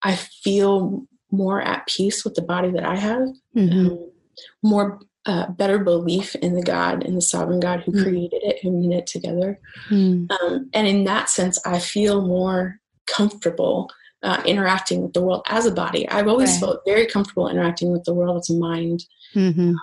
I 0.03 0.17
feel 0.17 1.07
more 1.31 1.61
at 1.61 1.87
peace 1.87 2.25
with 2.25 2.35
the 2.35 2.43
body 2.43 2.71
that 2.71 2.85
I 2.85 2.97
have. 2.97 3.29
Mm-hmm. 3.57 3.87
Um, 3.87 4.11
more 4.63 5.01
uh, 5.27 5.51
better 5.51 5.79
belief 5.79 6.35
in 6.37 6.55
the 6.55 6.63
God, 6.63 7.03
in 7.03 7.15
the 7.15 7.21
sovereign 7.21 7.61
God 7.61 7.83
who 7.85 7.93
mm. 7.93 8.03
created 8.03 8.43
it, 8.43 8.59
who 8.63 8.71
knit 8.71 9.01
it 9.01 9.07
together. 9.07 9.59
Mm. 9.91 10.31
Um, 10.31 10.71
and 10.73 10.87
in 10.87 11.05
that 11.05 11.29
sense, 11.29 11.59
I 11.67 11.81
feel 11.81 12.25
more 12.27 12.79
comfortable 13.07 13.91
uh, 14.27 14.43
interacting 14.45 15.03
with 15.03 15.13
the 15.13 15.23
world 15.23 15.43
as 15.49 15.67
a 15.67 15.71
body. 15.71 16.09
I've 16.09 16.27
always 16.27 16.51
right. 16.51 16.61
felt 16.61 16.81
very 16.85 17.07
comfortable 17.07 17.49
interacting 17.49 17.93
with 17.93 18.05
the 18.05 18.13
world 18.13 18.39
as 18.39 18.51
a 18.51 18.59
mind. 18.59 19.05
Mm-hmm. 19.35 19.75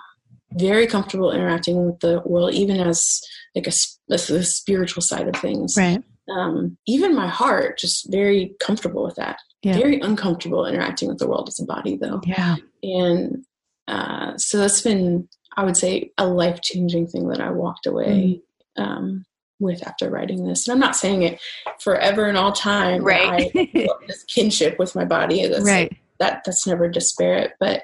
Very 0.52 0.86
comfortable 0.86 1.32
interacting 1.32 1.86
with 1.86 1.98
the 2.00 2.22
world, 2.26 2.52
even 2.52 2.78
as 2.78 3.20
like 3.54 3.66
a, 3.66 3.72
a, 4.10 4.14
a 4.14 4.44
spiritual 4.44 5.02
side 5.02 5.28
of 5.28 5.36
things. 5.36 5.74
Right. 5.78 6.02
Um, 6.30 6.76
even 6.86 7.14
my 7.14 7.26
heart, 7.26 7.78
just 7.78 8.10
very 8.12 8.54
comfortable 8.60 9.02
with 9.02 9.16
that. 9.16 9.38
Yeah. 9.62 9.78
Very 9.78 9.98
uncomfortable 9.98 10.66
interacting 10.66 11.08
with 11.08 11.18
the 11.18 11.28
world 11.28 11.48
as 11.48 11.58
a 11.58 11.64
body, 11.64 11.96
though. 11.96 12.20
Yeah. 12.26 12.56
And 12.82 13.46
uh, 13.88 14.36
so 14.36 14.58
that's 14.58 14.82
been, 14.82 15.26
I 15.56 15.64
would 15.64 15.76
say, 15.76 16.12
a 16.18 16.26
life 16.26 16.60
changing 16.62 17.06
thing 17.06 17.28
that 17.28 17.40
I 17.40 17.50
walked 17.50 17.86
away 17.86 18.42
mm. 18.78 18.82
um, 18.82 19.24
with 19.60 19.86
after 19.86 20.10
writing 20.10 20.44
this. 20.44 20.66
And 20.66 20.72
I'm 20.72 20.80
not 20.80 20.96
saying 20.96 21.22
it 21.22 21.40
forever 21.80 22.26
and 22.26 22.36
all 22.36 22.52
time. 22.52 23.02
Right. 23.02 23.50
I 23.54 23.88
this 24.06 24.24
kinship 24.24 24.78
with 24.78 24.94
my 24.94 25.04
body. 25.04 25.46
That's, 25.46 25.64
right. 25.64 25.94
That 26.20 26.42
that's 26.44 26.66
never 26.66 26.88
disparate, 26.88 27.52
but 27.58 27.82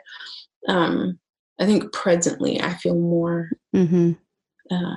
um, 0.69 1.19
I 1.61 1.67
think 1.67 1.93
presently 1.93 2.61
I 2.61 2.75
feel 2.75 2.95
more 2.95 3.51
mm-hmm. 3.75 4.13
uh, 4.71 4.97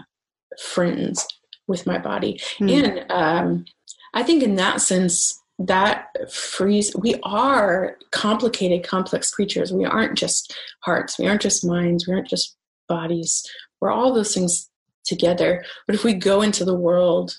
friends 0.60 1.28
with 1.68 1.88
my 1.88 1.98
body, 1.98 2.40
mm. 2.60 2.72
and 2.72 3.12
um, 3.12 3.66
I 4.14 4.22
think 4.22 4.44
in 4.44 4.56
that 4.56 4.82
sense 4.82 5.42
that 5.60 6.10
frees 6.32 6.96
we 6.96 7.16
are 7.24 7.98
complicated 8.12 8.84
complex 8.84 9.30
creatures 9.32 9.72
we 9.72 9.86
aren't 9.86 10.18
just 10.18 10.56
hearts 10.80 11.20
we 11.20 11.28
aren't 11.28 11.42
just 11.42 11.64
minds 11.64 12.08
we 12.08 12.14
aren't 12.14 12.28
just 12.28 12.58
bodies 12.90 13.46
we're 13.80 13.92
all 13.92 14.12
those 14.12 14.34
things 14.34 14.70
together 15.06 15.64
but 15.86 15.96
if 15.96 16.04
we 16.04 16.14
go 16.14 16.42
into 16.42 16.66
the 16.66 16.76
world 16.76 17.38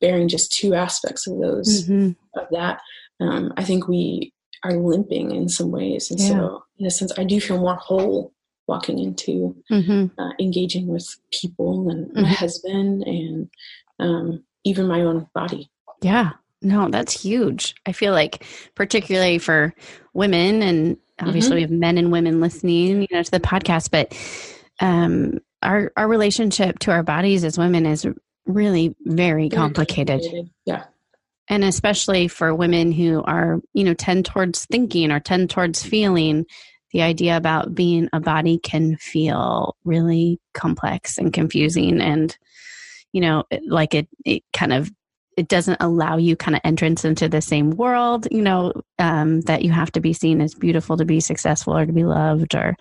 bearing 0.00 0.28
just 0.28 0.52
two 0.52 0.74
aspects 0.74 1.26
of 1.26 1.38
those 1.40 1.84
mm-hmm. 1.84 2.10
of 2.38 2.46
that 2.50 2.80
um, 3.20 3.52
i 3.56 3.64
think 3.64 3.88
we 3.88 4.32
are 4.64 4.74
limping 4.74 5.32
in 5.32 5.48
some 5.48 5.70
ways 5.70 6.10
and 6.10 6.20
yeah. 6.20 6.28
so 6.28 6.64
in 6.78 6.86
a 6.86 6.90
sense 6.90 7.12
i 7.18 7.24
do 7.24 7.40
feel 7.40 7.58
more 7.58 7.76
whole 7.76 8.32
walking 8.68 8.98
into 8.98 9.54
mm-hmm. 9.70 10.06
uh, 10.20 10.30
engaging 10.38 10.86
with 10.86 11.06
people 11.32 11.90
and 11.90 12.06
mm-hmm. 12.08 12.22
my 12.22 12.28
husband 12.28 13.02
and 13.02 13.50
um, 13.98 14.42
even 14.64 14.86
my 14.86 15.00
own 15.00 15.26
body 15.34 15.70
yeah 16.00 16.30
no, 16.62 16.88
that's 16.88 17.20
huge. 17.20 17.74
I 17.86 17.92
feel 17.92 18.12
like, 18.12 18.44
particularly 18.74 19.38
for 19.38 19.74
women, 20.14 20.62
and 20.62 20.96
obviously 21.20 21.50
mm-hmm. 21.50 21.54
we 21.56 21.62
have 21.62 21.70
men 21.70 21.98
and 21.98 22.12
women 22.12 22.40
listening, 22.40 23.02
you 23.02 23.08
know, 23.10 23.22
to 23.22 23.30
the 23.30 23.40
podcast, 23.40 23.90
but 23.90 24.16
um, 24.80 25.40
our 25.62 25.92
our 25.96 26.08
relationship 26.08 26.78
to 26.80 26.90
our 26.90 27.02
bodies 27.02 27.44
as 27.44 27.58
women 27.58 27.86
is 27.86 28.06
really 28.46 28.94
very 29.00 29.48
complicated. 29.48 30.22
Yeah. 30.64 30.84
And 31.48 31.64
especially 31.64 32.28
for 32.28 32.54
women 32.54 32.92
who 32.92 33.22
are, 33.22 33.60
you 33.74 33.84
know, 33.84 33.94
tend 33.94 34.24
towards 34.26 34.64
thinking 34.66 35.10
or 35.10 35.20
tend 35.20 35.50
towards 35.50 35.82
feeling, 35.82 36.46
the 36.92 37.02
idea 37.02 37.36
about 37.36 37.74
being 37.74 38.08
a 38.12 38.20
body 38.20 38.58
can 38.58 38.96
feel 38.96 39.76
really 39.84 40.38
complex 40.54 41.18
and 41.18 41.32
confusing 41.32 42.00
and 42.00 42.36
you 43.12 43.20
know 43.20 43.44
like 43.66 43.94
it 43.94 44.08
it 44.24 44.42
kind 44.52 44.72
of 44.72 44.90
it 45.36 45.48
doesn't 45.48 45.78
allow 45.80 46.18
you 46.18 46.36
kind 46.36 46.54
of 46.54 46.60
entrance 46.62 47.04
into 47.04 47.28
the 47.28 47.40
same 47.40 47.70
world 47.70 48.28
you 48.30 48.42
know 48.42 48.72
um, 48.98 49.40
that 49.42 49.62
you 49.62 49.70
have 49.70 49.90
to 49.92 50.00
be 50.00 50.12
seen 50.12 50.40
as 50.40 50.54
beautiful 50.54 50.96
to 50.96 51.04
be 51.04 51.20
successful 51.20 51.76
or 51.76 51.86
to 51.86 51.92
be 51.92 52.04
loved 52.04 52.54
or 52.54 52.76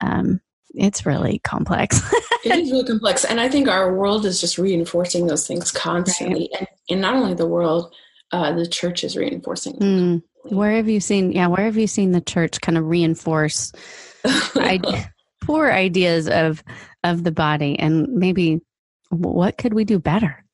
um, 0.00 0.40
it's 0.78 1.04
really 1.04 1.40
complex 1.40 2.00
it 2.44 2.58
is 2.58 2.70
really 2.70 2.84
complex 2.84 3.24
and 3.24 3.40
i 3.40 3.48
think 3.48 3.68
our 3.68 3.94
world 3.94 4.24
is 4.24 4.40
just 4.40 4.58
reinforcing 4.58 5.26
those 5.26 5.46
things 5.46 5.70
constantly 5.70 6.48
right. 6.52 6.60
and, 6.60 6.68
and 6.90 7.00
not 7.00 7.14
only 7.14 7.34
the 7.34 7.46
world 7.46 7.92
uh, 8.30 8.52
the 8.52 8.66
church 8.66 9.04
is 9.04 9.16
reinforcing 9.16 9.72
mm. 9.74 10.22
where 10.44 10.72
have 10.72 10.88
you 10.88 11.00
seen 11.00 11.32
yeah 11.32 11.46
where 11.46 11.64
have 11.64 11.78
you 11.78 11.86
seen 11.86 12.12
the 12.12 12.20
church 12.20 12.60
kind 12.60 12.76
of 12.76 12.84
reinforce 12.84 13.72
I, 14.24 15.08
poor 15.42 15.70
ideas 15.70 16.28
of 16.28 16.62
of 17.04 17.24
the 17.24 17.32
body 17.32 17.78
and 17.78 18.06
maybe 18.08 18.60
what 19.08 19.56
could 19.56 19.72
we 19.72 19.84
do 19.84 19.98
better 19.98 20.44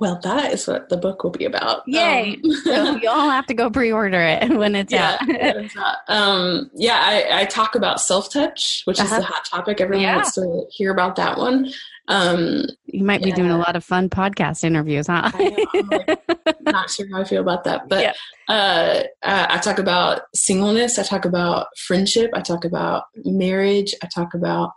well, 0.00 0.20
that 0.22 0.52
is 0.52 0.66
what 0.66 0.88
the 0.88 0.96
book 0.96 1.24
will 1.24 1.30
be 1.30 1.44
about. 1.44 1.82
Yay! 1.86 2.38
Um, 2.44 2.52
so 2.64 2.96
you 2.96 3.08
all 3.08 3.30
have 3.30 3.46
to 3.46 3.54
go 3.54 3.70
pre-order 3.70 4.20
it 4.20 4.50
when 4.56 4.74
it's 4.74 4.92
yeah, 4.92 5.18
out. 5.78 5.96
um, 6.08 6.70
yeah, 6.74 7.00
I, 7.00 7.40
I, 7.40 7.44
talk 7.44 7.74
about 7.74 8.00
self-touch, 8.00 8.82
which 8.84 9.00
uh-huh. 9.00 9.16
is 9.16 9.20
the 9.20 9.26
hot 9.26 9.44
topic. 9.44 9.80
Everyone 9.80 10.02
yeah. 10.02 10.16
wants 10.16 10.34
to 10.34 10.66
hear 10.70 10.92
about 10.92 11.16
that 11.16 11.38
one. 11.38 11.70
Um, 12.08 12.64
you 12.86 13.04
might 13.04 13.22
be 13.22 13.28
yeah. 13.30 13.34
doing 13.34 13.50
a 13.50 13.58
lot 13.58 13.76
of 13.76 13.84
fun 13.84 14.08
podcast 14.08 14.64
interviews, 14.64 15.08
huh? 15.08 15.30
I 15.34 15.66
like, 15.90 16.60
not 16.62 16.90
sure 16.90 17.06
how 17.12 17.20
I 17.20 17.24
feel 17.24 17.42
about 17.42 17.64
that, 17.64 17.88
but 17.88 18.16
uh, 18.48 19.02
uh, 19.22 19.46
I 19.50 19.58
talk 19.58 19.78
about 19.78 20.22
singleness. 20.34 20.98
I 20.98 21.02
talk 21.02 21.26
about 21.26 21.66
friendship. 21.76 22.30
I 22.32 22.40
talk 22.40 22.64
about 22.64 23.04
marriage. 23.24 23.94
I 24.02 24.08
talk 24.14 24.32
about 24.32 24.72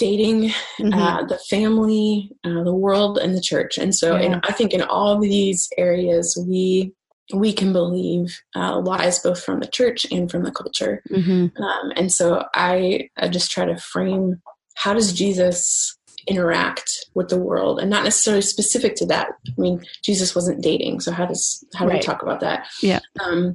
dating, 0.00 0.50
mm-hmm. 0.80 0.92
uh, 0.92 1.22
the 1.24 1.38
family, 1.48 2.32
uh, 2.42 2.64
the 2.64 2.74
world, 2.74 3.18
and 3.18 3.36
the 3.36 3.40
church. 3.40 3.78
And 3.78 3.94
so, 3.94 4.16
yeah. 4.16 4.22
and 4.22 4.44
I 4.48 4.52
think 4.52 4.72
in 4.72 4.82
all 4.82 5.20
these 5.20 5.68
areas, 5.78 6.36
we 6.48 6.92
we 7.32 7.52
can 7.52 7.72
believe 7.72 8.40
uh, 8.56 8.80
lies 8.80 9.20
both 9.20 9.40
from 9.40 9.60
the 9.60 9.68
church 9.68 10.04
and 10.10 10.28
from 10.28 10.42
the 10.42 10.50
culture. 10.50 11.00
Mm-hmm. 11.08 11.62
Um, 11.62 11.92
and 11.94 12.12
so, 12.12 12.44
I, 12.54 13.08
I 13.16 13.28
just 13.28 13.52
try 13.52 13.66
to 13.66 13.76
frame 13.76 14.42
how 14.74 14.94
does 14.94 15.12
Jesus 15.12 15.96
interact 16.26 16.90
with 17.14 17.28
the 17.28 17.38
world, 17.38 17.78
and 17.78 17.90
not 17.90 18.04
necessarily 18.04 18.42
specific 18.42 18.96
to 18.96 19.06
that. 19.06 19.28
I 19.46 19.60
mean, 19.60 19.84
Jesus 20.02 20.34
wasn't 20.34 20.62
dating, 20.62 21.00
so 21.00 21.12
how 21.12 21.26
does 21.26 21.64
how 21.74 21.84
do 21.84 21.90
right. 21.92 22.00
we 22.00 22.06
talk 22.06 22.22
about 22.22 22.40
that? 22.40 22.66
Yeah. 22.82 23.00
Um, 23.22 23.54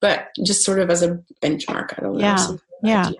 but 0.00 0.28
just 0.44 0.64
sort 0.64 0.78
of 0.78 0.90
as 0.90 1.02
a 1.02 1.18
benchmark, 1.42 1.94
I 1.96 2.02
don't 2.02 2.18
know. 2.18 2.20
Yeah. 2.20 2.48
Yeah. 2.82 3.10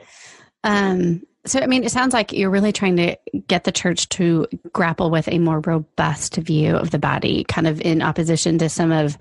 Um, 0.62 1.22
so, 1.46 1.60
I 1.60 1.66
mean, 1.66 1.84
it 1.84 1.90
sounds 1.90 2.12
like 2.12 2.32
you're 2.32 2.50
really 2.50 2.72
trying 2.72 2.96
to 2.96 3.16
get 3.46 3.64
the 3.64 3.72
church 3.72 4.08
to 4.10 4.46
grapple 4.72 5.10
with 5.10 5.28
a 5.28 5.38
more 5.38 5.60
robust 5.60 6.36
view 6.36 6.76
of 6.76 6.90
the 6.90 6.98
body, 6.98 7.44
kind 7.44 7.66
of 7.66 7.80
in 7.80 8.02
opposition 8.02 8.58
to 8.58 8.68
some 8.68 8.92
of 8.92 9.16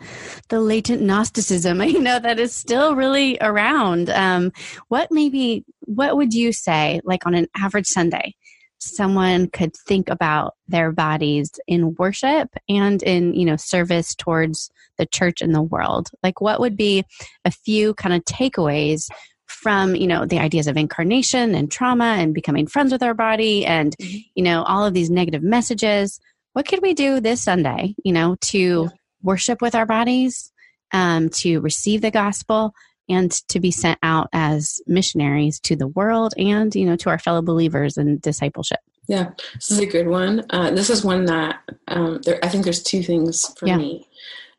the 0.50 0.60
latent 0.60 1.02
Gnosticism, 1.02 1.82
you 1.84 2.00
know, 2.00 2.20
that 2.20 2.40
is 2.40 2.54
still 2.54 2.96
really 2.96 3.38
around. 3.42 4.10
Um, 4.10 4.52
what 4.88 5.12
maybe, 5.12 5.64
what 5.82 6.18
would 6.18 6.34
you 6.34 6.52
say, 6.52 7.02
like 7.04 7.26
on 7.26 7.36
an 7.36 7.48
average 7.56 7.88
Sunday, 7.88 8.36
someone 8.80 9.50
could 9.50 9.76
think 9.88 10.10
about 10.10 10.56
their 10.68 10.92
bodies 10.92 11.52
in 11.68 11.96
worship 11.96 12.50
and 12.68 13.02
in 13.04 13.34
you 13.34 13.46
know 13.46 13.56
service 13.56 14.14
towards 14.14 14.70
the 14.98 15.06
church 15.06 15.42
and 15.42 15.56
the 15.56 15.62
world 15.62 16.10
like 16.24 16.42
what 16.42 16.60
would 16.60 16.76
be 16.76 17.04
a 17.46 17.52
few 17.52 17.94
kind 17.96 18.14
of 18.14 18.24
takeaways 18.26 19.10
from 19.48 19.96
you 19.96 20.08
know 20.08 20.26
the 20.26 20.40
ideas 20.40 20.68
of 20.68 20.78
incarnation 20.78 21.56
and 21.56 21.72
trauma 21.72 22.16
and 22.18 22.34
becoming 22.34 22.68
friends 22.68 22.92
with 22.92 23.04
our 23.04 23.14
body 23.14 23.66
and 23.66 23.96
mm-hmm. 23.98 24.18
you 24.36 24.44
know 24.44 24.64
all 24.64 24.86
of 24.86 24.94
these 24.94 25.10
negative 25.10 25.44
messages 25.44 26.20
what 26.54 26.68
could 26.68 26.82
we 26.82 26.94
do 26.94 27.20
this 27.20 27.44
sunday 27.44 27.94
you 28.04 28.12
know 28.12 28.36
to 28.42 28.84
yeah. 28.84 28.90
worship 29.22 29.62
with 29.62 29.76
our 29.76 29.86
bodies 29.86 30.52
um, 30.94 31.30
to 31.30 31.60
receive 31.60 32.02
the 32.02 32.12
gospel 32.12 32.74
and 33.08 33.32
to 33.50 33.60
be 33.60 33.72
sent 33.72 34.00
out 34.02 34.30
as 34.34 34.80
missionaries 34.88 35.60
to 35.60 35.76
the 35.76 35.88
world 35.88 36.34
and 36.38 36.74
you 36.76 36.86
know 36.86 36.96
to 36.96 37.10
our 37.10 37.20
fellow 37.20 37.42
believers 37.42 37.98
in 37.98 38.18
discipleship 38.20 38.80
yeah 39.08 39.30
this 39.54 39.72
is 39.72 39.80
a 39.80 39.86
good 39.86 40.08
one 40.08 40.44
uh, 40.50 40.72
this 40.72 40.90
is 40.90 41.04
one 41.04 41.26
that 41.26 41.60
um, 41.88 42.20
there, 42.24 42.40
i 42.44 42.50
think 42.50 42.64
there's 42.64 42.84
two 42.84 43.04
things 43.04 43.54
for 43.58 43.68
yeah. 43.68 43.78
me 43.78 44.08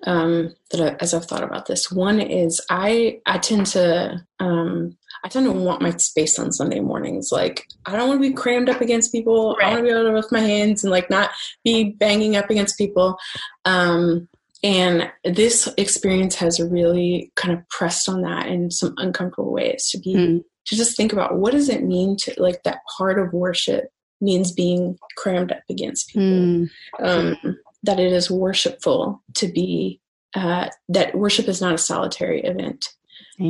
um, 0.05 0.55
that 0.71 0.81
I, 0.81 0.97
as 1.01 1.15
i've 1.15 1.25
thought 1.25 1.43
about 1.43 1.67
this 1.67 1.91
one 1.91 2.21
is 2.21 2.61
i 2.71 3.21
i 3.27 3.39
tend 3.39 3.67
to 3.69 4.25
um, 4.39 4.97
I 5.25 5.29
tend 5.29 5.47
to 5.47 5.53
want 5.53 5.83
my 5.83 5.91
space 5.97 6.39
on 6.39 6.53
Sunday 6.53 6.79
mornings. 6.79 7.31
Like, 7.33 7.67
I 7.85 7.97
don't 7.97 8.07
want 8.07 8.23
to 8.23 8.29
be 8.29 8.35
crammed 8.35 8.69
up 8.69 8.81
against 8.81 9.11
people. 9.11 9.57
Right. 9.59 9.67
I 9.67 9.71
want 9.71 9.79
to 9.81 9.83
be 9.83 9.91
able 9.91 10.05
to 10.05 10.15
lift 10.15 10.31
my 10.31 10.39
hands 10.39 10.85
and 10.85 10.91
like 10.93 11.11
not 11.11 11.31
be 11.65 11.91
banging 11.99 12.37
up 12.37 12.49
against 12.49 12.79
people. 12.79 13.19
Um, 13.65 14.29
and 14.63 15.11
this 15.25 15.69
experience 15.77 16.37
has 16.37 16.61
really 16.61 17.33
kind 17.35 17.53
of 17.53 17.69
pressed 17.69 18.09
on 18.09 18.23
that 18.23 18.47
in 18.47 18.71
some 18.71 18.95
uncomfortable 18.99 19.53
ways 19.53 19.89
to 19.91 19.99
be 19.99 20.15
mm. 20.15 20.45
to 20.67 20.77
just 20.77 20.97
think 20.97 21.13
about 21.13 21.39
what 21.39 21.53
does 21.53 21.69
it 21.69 21.83
mean 21.83 22.17
to 22.19 22.35
like 22.39 22.63
that 22.63 22.79
part 22.97 23.19
of 23.19 23.33
worship 23.33 23.85
means 24.21 24.53
being 24.53 24.97
crammed 25.17 25.53
up 25.53 25.63
against 25.69 26.09
people. 26.09 26.23
Mm. 26.23 26.71
Um, 27.01 27.59
that 27.87 27.99
it 27.99 28.13
is 28.13 28.31
worshipful 28.31 29.23
to 29.35 29.49
be 29.49 30.01
uh, 30.35 30.69
that 30.89 31.15
worship 31.15 31.49
is 31.49 31.61
not 31.61 31.75
a 31.75 31.79
solitary 31.79 32.43
event. 32.43 32.91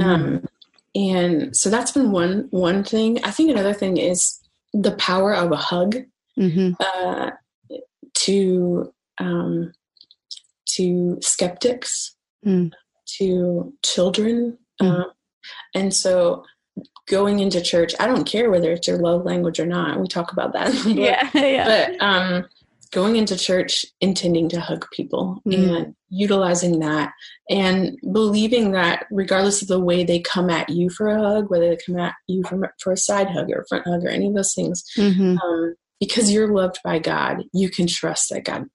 Um, 0.00 0.46
and 0.94 1.56
so 1.56 1.68
that's 1.68 1.92
been 1.92 2.10
one 2.10 2.46
one 2.50 2.84
thing. 2.84 3.22
I 3.24 3.30
think 3.30 3.50
another 3.50 3.74
thing 3.74 3.96
is 3.96 4.40
the 4.72 4.92
power 4.92 5.34
of 5.34 5.52
a 5.52 5.56
hug 5.56 5.96
mm-hmm. 6.38 6.72
uh, 6.80 7.30
to 8.14 8.92
um, 9.18 9.72
to 10.70 11.18
skeptics, 11.20 12.14
mm. 12.44 12.72
to 13.18 13.72
children. 13.84 14.58
Mm. 14.80 14.86
Um, 14.86 15.06
and 15.74 15.94
so 15.94 16.44
going 17.06 17.40
into 17.40 17.60
church, 17.60 17.94
I 18.00 18.06
don't 18.06 18.24
care 18.24 18.50
whether 18.50 18.72
it's 18.72 18.88
your 18.88 18.98
love 18.98 19.24
language 19.24 19.60
or 19.60 19.66
not. 19.66 20.00
We 20.00 20.08
talk 20.08 20.32
about 20.32 20.52
that. 20.52 20.74
yeah, 20.86 21.30
yeah. 21.34 21.64
But 21.98 22.04
um, 22.04 22.46
going 22.92 23.16
into 23.16 23.36
church 23.36 23.84
intending 24.00 24.48
to 24.48 24.60
hug 24.60 24.86
people 24.92 25.40
mm. 25.46 25.76
and 25.76 25.94
utilizing 26.08 26.80
that 26.80 27.12
and 27.50 27.98
believing 28.12 28.72
that 28.72 29.06
regardless 29.10 29.62
of 29.62 29.68
the 29.68 29.80
way 29.80 30.04
they 30.04 30.20
come 30.20 30.50
at 30.50 30.68
you 30.68 30.90
for 30.90 31.08
a 31.08 31.18
hug, 31.18 31.50
whether 31.50 31.68
they 31.68 31.78
come 31.84 31.98
at 31.98 32.14
you 32.26 32.42
for, 32.44 32.72
for 32.80 32.92
a 32.92 32.96
side 32.96 33.28
hug 33.28 33.50
or 33.50 33.60
a 33.60 33.66
front 33.68 33.86
hug 33.86 34.04
or 34.04 34.08
any 34.08 34.28
of 34.28 34.34
those 34.34 34.54
things, 34.54 34.84
mm-hmm. 34.96 35.36
um, 35.38 35.74
because 36.00 36.30
you're 36.30 36.52
loved 36.52 36.78
by 36.84 36.98
God, 36.98 37.44
you 37.52 37.70
can 37.70 37.86
trust 37.86 38.28
that 38.30 38.44
God 38.44 38.66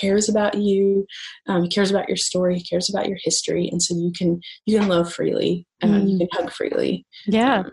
cares 0.00 0.28
about 0.28 0.54
you. 0.54 1.06
Um, 1.48 1.64
he 1.64 1.68
cares 1.68 1.90
about 1.90 2.08
your 2.08 2.16
story. 2.16 2.56
He 2.56 2.64
cares 2.64 2.88
about 2.88 3.08
your 3.08 3.18
history, 3.22 3.68
and 3.68 3.82
so 3.82 3.96
you 3.96 4.12
can 4.16 4.40
you 4.64 4.78
can 4.78 4.88
love 4.88 5.12
freely. 5.12 5.66
and 5.80 5.90
mm. 5.92 6.10
You 6.10 6.18
can 6.18 6.28
hug 6.32 6.52
freely. 6.52 7.04
Yeah, 7.26 7.64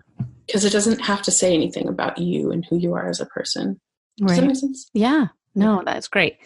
because 0.47 0.63
um, 0.63 0.67
it 0.67 0.73
doesn't 0.73 1.01
have 1.01 1.21
to 1.23 1.31
say 1.31 1.53
anything 1.53 1.87
about 1.87 2.17
you 2.17 2.51
and 2.51 2.65
who 2.67 2.77
you 2.77 2.93
are 2.93 3.07
as 3.07 3.19
a 3.19 3.27
person. 3.27 3.79
Does 4.17 4.31
right. 4.31 4.41
that 4.41 4.47
make 4.47 4.55
sense? 4.55 4.89
Yeah. 4.93 5.27
No, 5.55 5.81
that's 5.85 6.07
great. 6.07 6.37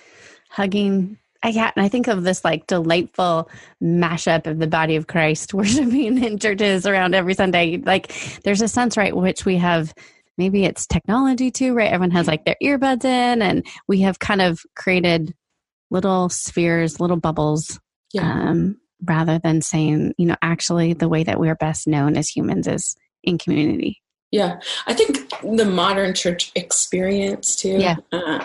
Hugging. 0.49 1.17
I 1.41 1.49
yeah, 1.49 1.71
and 1.75 1.83
I 1.83 1.89
think 1.89 2.07
of 2.07 2.23
this 2.23 2.45
like 2.45 2.67
delightful 2.67 3.49
mashup 3.81 4.47
of 4.47 4.59
the 4.59 4.67
body 4.67 4.95
of 4.95 5.07
Christ 5.07 5.53
worshiping 5.53 6.23
in 6.23 6.39
churches 6.39 6.85
around 6.85 7.15
every 7.15 7.33
Sunday. 7.33 7.77
Like 7.77 8.13
there's 8.43 8.61
a 8.61 8.67
sense, 8.67 8.97
right, 8.97 9.15
which 9.15 9.45
we 9.45 9.57
have 9.57 9.93
maybe 10.37 10.65
it's 10.65 10.87
technology 10.87 11.51
too, 11.51 11.73
right? 11.73 11.91
Everyone 11.91 12.11
has 12.11 12.27
like 12.27 12.45
their 12.45 12.57
earbuds 12.63 13.05
in, 13.05 13.41
and 13.41 13.65
we 13.87 14.01
have 14.01 14.19
kind 14.19 14.41
of 14.41 14.61
created 14.75 15.33
little 15.91 16.29
spheres, 16.29 16.99
little 16.99 17.17
bubbles, 17.17 17.79
yeah. 18.13 18.49
um, 18.49 18.77
rather 19.03 19.39
than 19.39 19.61
saying, 19.61 20.13
you 20.17 20.25
know, 20.25 20.35
actually 20.41 20.93
the 20.93 21.09
way 21.09 21.23
that 21.23 21.39
we're 21.39 21.55
best 21.55 21.87
known 21.87 22.17
as 22.17 22.29
humans 22.29 22.67
is 22.67 22.95
in 23.23 23.37
community. 23.37 24.01
Yeah, 24.31 24.59
I 24.87 24.93
think 24.95 25.29
the 25.43 25.65
modern 25.65 26.15
church 26.15 26.51
experience 26.55 27.55
too 27.55 27.77
yeah. 27.77 27.97
uh, 28.11 28.43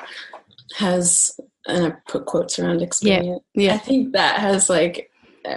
has, 0.76 1.38
and 1.66 1.86
I 1.86 1.96
put 2.08 2.26
quotes 2.26 2.58
around 2.58 2.82
experience. 2.82 3.42
Yeah. 3.54 3.68
yeah. 3.68 3.74
I 3.74 3.78
think 3.78 4.12
that 4.12 4.40
has 4.40 4.68
like 4.68 5.10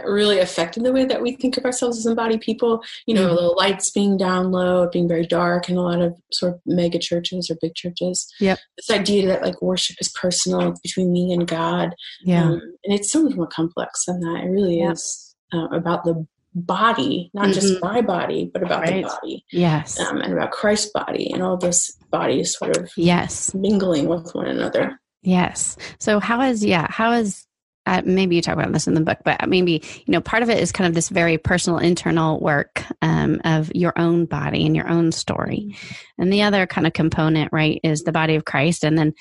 really 0.06 0.40
affected 0.40 0.84
the 0.84 0.94
way 0.94 1.06
that 1.06 1.22
we 1.22 1.34
think 1.34 1.58
of 1.58 1.66
ourselves 1.66 1.98
as 1.98 2.06
embodied 2.06 2.42
people. 2.42 2.84
You 3.06 3.16
know, 3.16 3.28
mm-hmm. 3.28 3.36
the 3.36 3.42
lights 3.42 3.90
being 3.92 4.18
down 4.18 4.52
low, 4.52 4.90
being 4.90 5.08
very 5.08 5.26
dark 5.26 5.70
in 5.70 5.78
a 5.78 5.82
lot 5.82 6.02
of 6.02 6.16
sort 6.32 6.54
of 6.54 6.62
mega 6.66 7.00
churches 7.00 7.50
or 7.50 7.58
big 7.62 7.76
churches. 7.76 8.32
Yep. 8.40 8.60
This 8.78 8.90
idea 8.90 9.28
that 9.28 9.42
like 9.42 9.62
worship 9.62 9.98
is 10.00 10.10
personal, 10.10 10.74
between 10.84 11.12
me 11.12 11.34
and 11.34 11.48
God. 11.48 11.96
Yeah. 12.24 12.46
Um, 12.46 12.62
and 12.84 12.98
it's 12.98 13.12
so 13.12 13.24
much 13.24 13.36
more 13.36 13.48
complex 13.48 14.06
than 14.06 14.20
that. 14.22 14.44
It 14.44 14.50
really 14.50 14.80
yep. 14.80 14.94
is 14.94 15.36
uh, 15.54 15.68
about 15.68 16.04
the 16.04 16.26
body, 16.54 17.32
not 17.34 17.46
mm-hmm. 17.46 17.54
just 17.54 17.82
my 17.82 18.02
body, 18.02 18.50
but 18.54 18.64
about 18.64 18.82
right. 18.82 19.04
the 19.04 19.10
body. 19.10 19.46
Yes. 19.52 20.00
Um, 20.00 20.18
and 20.18 20.34
about 20.34 20.52
Christ's 20.52 20.92
body 20.94 21.32
and 21.32 21.42
all 21.42 21.58
those 21.58 21.92
bodies 22.10 22.58
sort 22.58 22.76
of 22.76 22.92
yes 22.98 23.54
mingling 23.54 24.08
with 24.08 24.34
one 24.36 24.48
another. 24.48 25.00
Yes. 25.24 25.78
So 26.00 26.20
how 26.20 26.42
is 26.42 26.64
yeah, 26.64 26.88
how 26.90 27.14
is 27.14 27.46
uh, 27.86 28.02
maybe 28.06 28.36
you 28.36 28.42
talk 28.42 28.54
about 28.54 28.72
this 28.72 28.88
in 28.88 28.94
the 28.94 29.02
book, 29.02 29.20
but 29.24 29.48
maybe 29.48 29.84
you 30.06 30.12
know 30.12 30.22
part 30.22 30.44
of 30.44 30.50
it 30.50 30.60
is 30.60 30.72
kind 30.72 30.88
of 30.88 30.94
this 30.94 31.10
very 31.10 31.38
personal 31.38 31.80
internal 31.80 32.40
work 32.40 32.84
um, 33.02 33.42
of 33.44 33.72
your 33.74 33.94
own 33.98 34.26
body 34.26 34.66
and 34.66 34.76
your 34.76 34.88
own 34.88 35.12
story, 35.12 35.70
mm-hmm. 35.70 36.22
and 36.22 36.34
the 36.34 36.44
other 36.44 36.68
kind 36.68 36.86
of 36.86 36.94
component, 36.94 37.52
right, 37.52 37.80
is 37.84 38.04
the 38.04 38.12
body 38.12 38.36
of 38.36 38.46
Christ, 38.46 38.84
and 38.84 38.98
then 38.98 39.14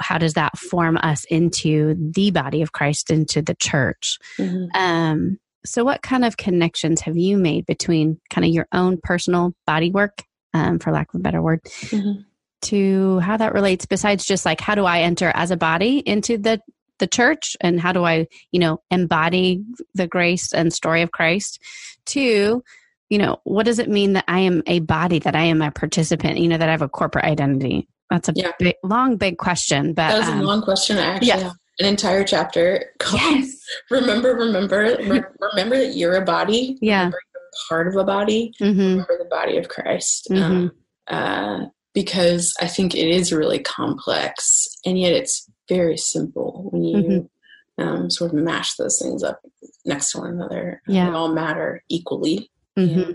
how 0.00 0.18
does 0.18 0.34
that 0.34 0.58
form 0.58 0.96
us 0.96 1.24
into 1.24 1.94
the 2.12 2.30
body 2.30 2.62
of 2.62 2.72
Christ, 2.72 3.10
into 3.10 3.42
the 3.42 3.54
church? 3.54 4.18
Mm-hmm. 4.38 4.76
Um, 4.76 5.38
so, 5.64 5.84
what 5.84 6.02
kind 6.02 6.24
of 6.24 6.36
connections 6.36 7.00
have 7.02 7.16
you 7.16 7.36
made 7.36 7.66
between 7.66 8.20
kind 8.30 8.44
of 8.44 8.52
your 8.52 8.68
own 8.72 8.98
personal 9.02 9.52
body 9.66 9.90
work, 9.90 10.22
um, 10.54 10.78
for 10.78 10.92
lack 10.92 11.12
of 11.12 11.20
a 11.20 11.22
better 11.22 11.42
word? 11.42 11.62
Mm-hmm 11.64 12.20
to 12.62 13.18
how 13.20 13.36
that 13.36 13.54
relates 13.54 13.86
besides 13.86 14.24
just 14.24 14.44
like 14.44 14.60
how 14.60 14.74
do 14.74 14.84
I 14.84 15.00
enter 15.00 15.30
as 15.34 15.50
a 15.50 15.56
body 15.56 15.98
into 15.98 16.38
the 16.38 16.60
the 16.98 17.06
church 17.06 17.56
and 17.60 17.78
how 17.78 17.92
do 17.92 18.04
I, 18.04 18.26
you 18.52 18.58
know, 18.58 18.80
embody 18.90 19.62
the 19.94 20.06
grace 20.06 20.54
and 20.54 20.72
story 20.72 21.02
of 21.02 21.12
Christ? 21.12 21.60
to 22.06 22.62
you 23.08 23.18
know, 23.18 23.38
what 23.44 23.66
does 23.66 23.78
it 23.78 23.88
mean 23.88 24.14
that 24.14 24.24
I 24.26 24.40
am 24.40 24.64
a 24.66 24.80
body, 24.80 25.20
that 25.20 25.36
I 25.36 25.44
am 25.44 25.62
a 25.62 25.70
participant, 25.70 26.38
you 26.38 26.48
know, 26.48 26.58
that 26.58 26.68
I 26.68 26.72
have 26.72 26.82
a 26.82 26.88
corporate 26.88 27.24
identity? 27.24 27.86
That's 28.10 28.28
a 28.28 28.32
yeah. 28.34 28.50
big, 28.58 28.74
long, 28.82 29.16
big 29.16 29.38
question. 29.38 29.92
But 29.92 30.08
that 30.08 30.18
was 30.18 30.28
um, 30.28 30.40
a 30.40 30.42
long 30.42 30.60
question. 30.60 30.98
I 30.98 31.04
actually 31.14 31.28
yeah. 31.28 31.52
an 31.78 31.86
entire 31.86 32.24
chapter 32.24 32.92
called 32.98 33.22
yes. 33.22 33.64
"Remember, 33.90 34.34
remember, 34.34 34.96
remember 35.54 35.78
that 35.78 35.92
you're 35.94 36.16
a 36.16 36.24
body. 36.24 36.76
Yeah, 36.80 36.98
remember 36.98 37.18
you're 37.32 37.42
part 37.68 37.86
of 37.86 37.94
a 37.94 38.02
body. 38.02 38.52
Mm-hmm. 38.60 38.80
Remember 38.80 39.18
the 39.18 39.28
body 39.30 39.56
of 39.58 39.68
Christ." 39.68 40.26
Mm-hmm. 40.28 40.42
Um, 40.42 40.72
uh, 41.06 41.66
because 41.96 42.54
I 42.60 42.66
think 42.66 42.94
it 42.94 43.08
is 43.08 43.32
really 43.32 43.58
complex, 43.58 44.68
and 44.84 45.00
yet 45.00 45.14
it's 45.14 45.50
very 45.66 45.96
simple 45.96 46.68
when 46.70 46.84
you 46.84 46.96
mm-hmm. 46.96 47.82
um, 47.82 48.10
sort 48.10 48.34
of 48.34 48.36
mash 48.36 48.74
those 48.74 49.00
things 49.00 49.22
up 49.22 49.40
next 49.86 50.12
to 50.12 50.18
one 50.18 50.32
another. 50.32 50.82
Yeah. 50.86 51.06
They 51.06 51.16
all 51.16 51.32
matter 51.32 51.82
equally. 51.88 52.50
Mm-hmm. 52.78 53.12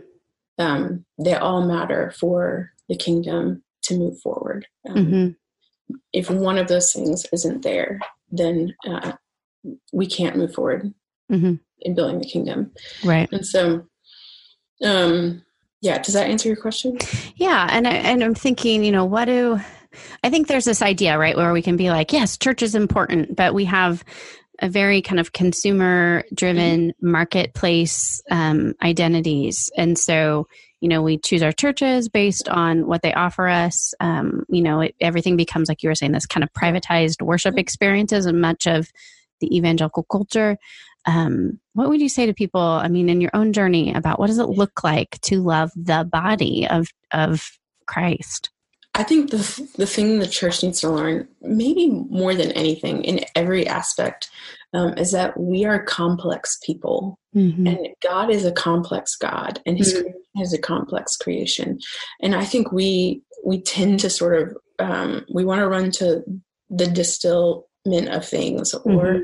um, 0.58 1.06
they 1.24 1.36
all 1.36 1.68
matter 1.68 2.12
for 2.20 2.72
the 2.90 2.98
kingdom 2.98 3.62
to 3.84 3.96
move 3.96 4.20
forward. 4.20 4.66
Um, 4.90 4.96
mm-hmm. 4.96 5.96
If 6.12 6.32
one 6.32 6.58
of 6.58 6.68
those 6.68 6.92
things 6.92 7.28
isn't 7.32 7.62
there, 7.62 8.00
then 8.32 8.74
uh, 8.90 9.12
we 9.94 10.08
can't 10.08 10.38
move 10.38 10.56
forward 10.56 10.92
mm-hmm. 11.32 11.54
in 11.82 11.94
building 11.94 12.18
the 12.18 12.26
kingdom. 12.26 12.72
Right. 13.06 13.30
And 13.32 13.46
so, 13.46 13.86
um, 14.84 15.44
yeah, 15.82 16.00
does 16.00 16.14
that 16.14 16.30
answer 16.30 16.48
your 16.48 16.58
question? 16.58 16.98
Yeah, 17.36 17.68
and 17.70 17.88
I, 17.88 17.92
and 17.92 18.24
I'm 18.24 18.36
thinking, 18.36 18.84
you 18.84 18.92
know, 18.92 19.06
what 19.06 19.26
do 19.26 19.60
I 20.24 20.30
think 20.30 20.48
there's 20.48 20.66
this 20.66 20.82
idea, 20.82 21.18
right, 21.18 21.36
where 21.36 21.52
we 21.52 21.62
can 21.62 21.76
be 21.76 21.90
like, 21.90 22.14
yes, 22.14 22.38
church 22.38 22.62
is 22.62 22.76
important, 22.76 23.36
but 23.36 23.54
we 23.54 23.66
have 23.66 24.04
a 24.60 24.70
very 24.70 25.02
kind 25.02 25.20
of 25.20 25.34
consumer 25.34 26.24
driven 26.34 26.90
mm-hmm. 26.90 27.12
marketplace 27.12 28.22
um, 28.30 28.76
identities. 28.82 29.70
And 29.76 29.98
so, 29.98 30.48
you 30.80 30.88
know, 30.88 31.02
we 31.02 31.18
choose 31.18 31.42
our 31.42 31.52
churches 31.52 32.10
based 32.10 32.48
on 32.48 32.86
what 32.86 33.02
they 33.02 33.14
offer 33.14 33.48
us. 33.48 33.94
Um, 34.00 34.46
you 34.50 34.62
know, 34.62 34.82
it, 34.82 34.96
everything 35.02 35.36
becomes, 35.36 35.68
like 35.68 35.84
you 35.84 35.90
were 35.90 35.96
saying, 35.96 36.12
this 36.12 36.28
kind 36.28 36.44
of 36.44 36.54
privatized 36.54 37.22
worship 37.22 37.54
mm-hmm. 37.54 37.60
experiences 37.60 38.28
and 38.28 38.40
much 38.40 38.68
of 38.68 38.92
the 39.40 39.56
evangelical 39.58 40.04
culture. 40.04 40.58
Um, 41.06 41.60
what 41.74 41.90
would 41.90 42.02
you 42.02 42.10
say 42.10 42.26
to 42.26 42.34
people, 42.34 42.62
I 42.62 42.88
mean, 42.88 43.10
in 43.10 43.22
your 43.22 43.32
own 43.34 43.54
journey 43.54 43.94
about 43.94 44.20
what 44.20 44.28
does 44.28 44.40
it 44.40 44.50
look 44.50 44.84
like 44.84 45.20
to 45.22 45.42
love 45.42 45.72
the 45.76 46.08
body 46.10 46.68
of, 46.68 46.88
of 47.12 47.52
Christ? 47.88 48.50
I 48.94 49.04
think 49.04 49.32
the 49.32 49.70
the 49.78 49.86
thing 49.86 50.20
the 50.20 50.28
church 50.28 50.64
needs 50.64 50.82
to 50.82 50.90
learn, 50.90 51.28
maybe 51.42 51.90
more 51.90 52.36
than 52.36 52.52
anything, 52.52 53.04
in 53.06 53.22
every 53.36 53.66
aspect, 53.66 54.30
um, 54.74 54.98
is 54.98 55.12
that 55.14 55.40
we 55.40 55.64
are 55.64 55.82
complex 55.82 56.60
people, 56.62 57.18
mm-hmm. 57.34 57.68
and 57.68 57.88
God 58.04 58.30
is 58.30 58.44
a 58.44 58.52
complex 58.52 59.16
God, 59.16 59.62
and 59.66 59.78
His 59.78 59.94
mm-hmm. 59.94 60.02
creation 60.02 60.42
is 60.42 60.54
a 60.54 60.60
complex 60.60 61.16
creation. 61.16 61.80
And 62.22 62.36
I 62.36 62.44
think 62.44 62.74
we 62.74 63.22
we 63.46 63.62
tend 63.62 64.02
to 64.02 64.10
sort 64.10 64.42
of 64.42 64.58
um, 64.80 65.26
we 65.34 65.46
want 65.46 65.60
to 65.60 65.70
run 65.70 65.92
to 65.92 66.24
the 66.70 66.88
distillment 66.88 68.10
of 68.10 68.28
things 68.28 68.74
or 68.74 69.06
mm-hmm 69.06 69.22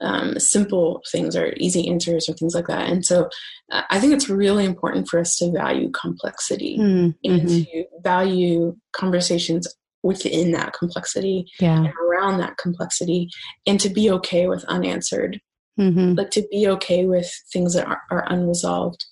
um, 0.00 0.38
simple 0.38 1.02
things 1.10 1.36
or 1.36 1.54
easy 1.56 1.88
answers 1.88 2.28
or 2.28 2.34
things 2.34 2.54
like 2.54 2.66
that. 2.66 2.88
And 2.88 3.04
so 3.04 3.28
uh, 3.72 3.82
I 3.90 3.98
think 3.98 4.12
it's 4.12 4.28
really 4.28 4.64
important 4.64 5.08
for 5.08 5.18
us 5.18 5.36
to 5.38 5.50
value 5.50 5.90
complexity 5.90 6.78
mm-hmm. 6.78 7.10
and 7.24 7.48
to 7.48 7.84
value 8.02 8.76
conversations 8.92 9.66
within 10.02 10.52
that 10.52 10.72
complexity 10.72 11.46
yeah. 11.58 11.78
and 11.78 11.88
around 11.88 12.38
that 12.38 12.56
complexity 12.58 13.28
and 13.66 13.80
to 13.80 13.88
be 13.88 14.10
okay 14.10 14.46
with 14.46 14.64
unanswered. 14.64 15.40
Mm-hmm. 15.78 16.14
Like 16.14 16.30
to 16.30 16.46
be 16.50 16.66
okay 16.68 17.04
with 17.04 17.30
things 17.52 17.74
that 17.74 17.86
are, 17.86 18.00
are 18.10 18.24
unresolved. 18.32 19.04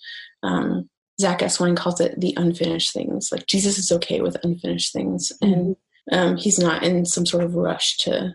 Um, 0.42 0.88
Zack 1.20 1.40
Eswine 1.40 1.76
calls 1.76 2.00
it 2.00 2.20
the 2.20 2.34
unfinished 2.36 2.92
things. 2.92 3.28
Like 3.30 3.46
Jesus 3.46 3.78
is 3.78 3.92
okay 3.92 4.20
with 4.20 4.42
unfinished 4.42 4.92
things, 4.92 5.30
and 5.42 5.76
mm-hmm. 6.10 6.18
um, 6.18 6.36
he's 6.36 6.58
not 6.58 6.82
in 6.82 7.04
some 7.04 7.26
sort 7.26 7.44
of 7.44 7.54
rush 7.54 7.98
to 7.98 8.32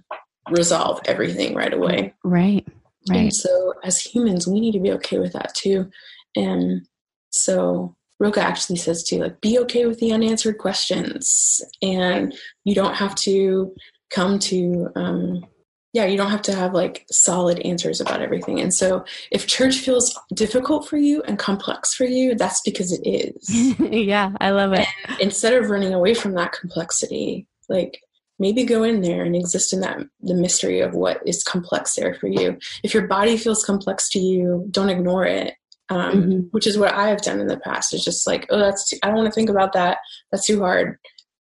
resolve 0.52 1.02
everything 1.06 1.56
right 1.56 1.74
away. 1.74 2.14
Right. 2.24 2.68
Right. 3.10 3.20
And 3.20 3.34
so 3.34 3.74
as 3.84 4.00
humans, 4.00 4.48
we 4.48 4.60
need 4.60 4.74
to 4.74 4.80
be 4.80 4.92
okay 4.94 5.20
with 5.20 5.34
that 5.34 5.54
too. 5.56 5.90
And 6.36 6.86
so 7.32 7.96
Rilke 8.20 8.38
actually 8.38 8.76
says 8.76 9.04
too, 9.04 9.20
like, 9.20 9.42
be 9.42 9.58
okay 9.60 9.86
with 9.86 10.00
the 10.00 10.12
unanswered 10.12 10.58
questions. 10.58 11.62
And 11.82 12.36
you 12.66 12.76
don't 12.76 12.96
have 12.96 13.16
to 13.16 13.74
come 14.10 14.40
to, 14.40 14.90
um, 14.96 15.46
yeah, 15.94 16.06
you 16.06 16.18
don't 16.18 16.30
have 16.30 16.42
to 16.44 16.54
have 16.54 16.74
like 16.74 17.06
solid 17.10 17.60
answers 17.60 18.00
about 18.00 18.22
everything. 18.22 18.60
And 18.60 18.74
so 18.74 19.06
if 19.32 19.48
church 19.48 19.78
feels 19.78 20.18
difficult 20.34 20.88
for 20.88 20.98
you 20.98 21.24
and 21.24 21.40
complex 21.40 21.96
for 21.96 22.04
you, 22.04 22.36
that's 22.36 22.62
because 22.62 22.92
it 22.92 23.08
is. 23.08 23.76
yeah, 23.80 24.34
I 24.40 24.52
love 24.52 24.74
it. 24.74 24.88
And 25.08 25.20
instead 25.20 25.54
of 25.54 25.70
running 25.70 25.94
away 25.94 26.14
from 26.14 26.34
that 26.34 26.52
complexity, 26.52 27.48
like 27.70 28.02
maybe 28.40 28.64
go 28.64 28.84
in 28.84 29.02
there 29.02 29.24
and 29.24 29.36
exist 29.36 29.74
in 29.74 29.82
that 29.82 30.00
the 30.22 30.34
mystery 30.34 30.80
of 30.80 30.94
what 30.94 31.22
is 31.26 31.44
complex 31.44 31.96
there 31.96 32.14
for 32.16 32.28
you 32.28 32.58
if 32.84 32.94
your 32.94 33.08
body 33.08 33.38
feels 33.38 33.64
complex 33.64 34.10
to 34.10 34.20
you 34.20 34.66
don't 34.72 34.90
ignore 34.90 35.26
it 35.26 35.54
um, 35.90 36.14
mm-hmm. 36.14 36.40
which 36.52 36.68
is 36.68 36.78
what 36.78 36.94
i 36.94 37.08
have 37.08 37.22
done 37.22 37.40
in 37.40 37.48
the 37.48 37.58
past 37.58 37.94
it's 37.94 38.06
just 38.06 38.26
like 38.26 38.46
oh 38.50 38.60
that's 38.60 38.90
too, 38.90 38.98
i 39.04 39.08
don't 39.08 39.18
want 39.18 39.28
to 39.28 39.36
think 39.36 39.50
about 39.50 39.74
that 39.74 39.98
that's 40.32 40.46
too 40.46 40.60
hard 40.60 40.98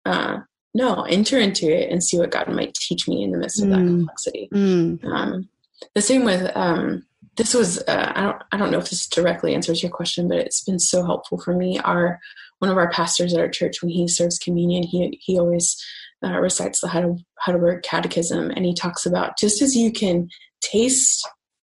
uh, 0.05 0.39
no 0.75 1.03
enter 1.03 1.39
into 1.39 1.71
it 1.71 1.91
and 1.91 2.03
see 2.03 2.19
what 2.19 2.31
god 2.31 2.49
might 2.49 2.75
teach 2.75 3.07
me 3.09 3.23
in 3.23 3.31
the 3.31 3.39
midst 3.39 3.63
of 3.63 3.69
that 3.69 3.79
mm. 3.79 3.99
complexity 3.99 4.49
mm. 4.53 5.05
Um, 5.05 5.49
the 5.95 6.03
same 6.03 6.25
with 6.25 6.51
um, 6.55 7.05
this 7.37 7.55
was 7.55 7.79
uh, 7.87 8.13
I 8.15 8.23
don't 8.23 8.43
I 8.53 8.57
don't 8.57 8.71
know 8.71 8.79
if 8.79 8.91
this 8.91 9.07
directly 9.07 9.55
answers 9.55 9.83
your 9.83 9.93
question, 9.93 10.29
but 10.29 10.39
it's 10.39 10.63
been 10.63 10.79
so 10.79 11.05
helpful 11.05 11.39
for 11.39 11.55
me. 11.55 11.79
Our 11.79 12.19
one 12.59 12.71
of 12.71 12.79
our 12.79 12.91
pastors 12.91 13.35
at 13.35 13.41
our 13.41 13.49
church 13.49 13.83
when 13.83 13.91
he 13.91 14.09
serves 14.09 14.39
communion, 14.39 14.83
he 14.83 15.19
he 15.23 15.39
always 15.39 15.83
uh, 16.25 16.39
recites 16.41 16.81
the 16.81 17.17
Heidelberg 17.39 17.83
Catechism, 17.83 18.51
and 18.51 18.65
he 18.65 18.75
talks 18.75 19.07
about 19.07 19.39
just 19.39 19.63
as 19.63 19.77
you 19.77 19.93
can 19.93 20.29
taste 20.61 21.27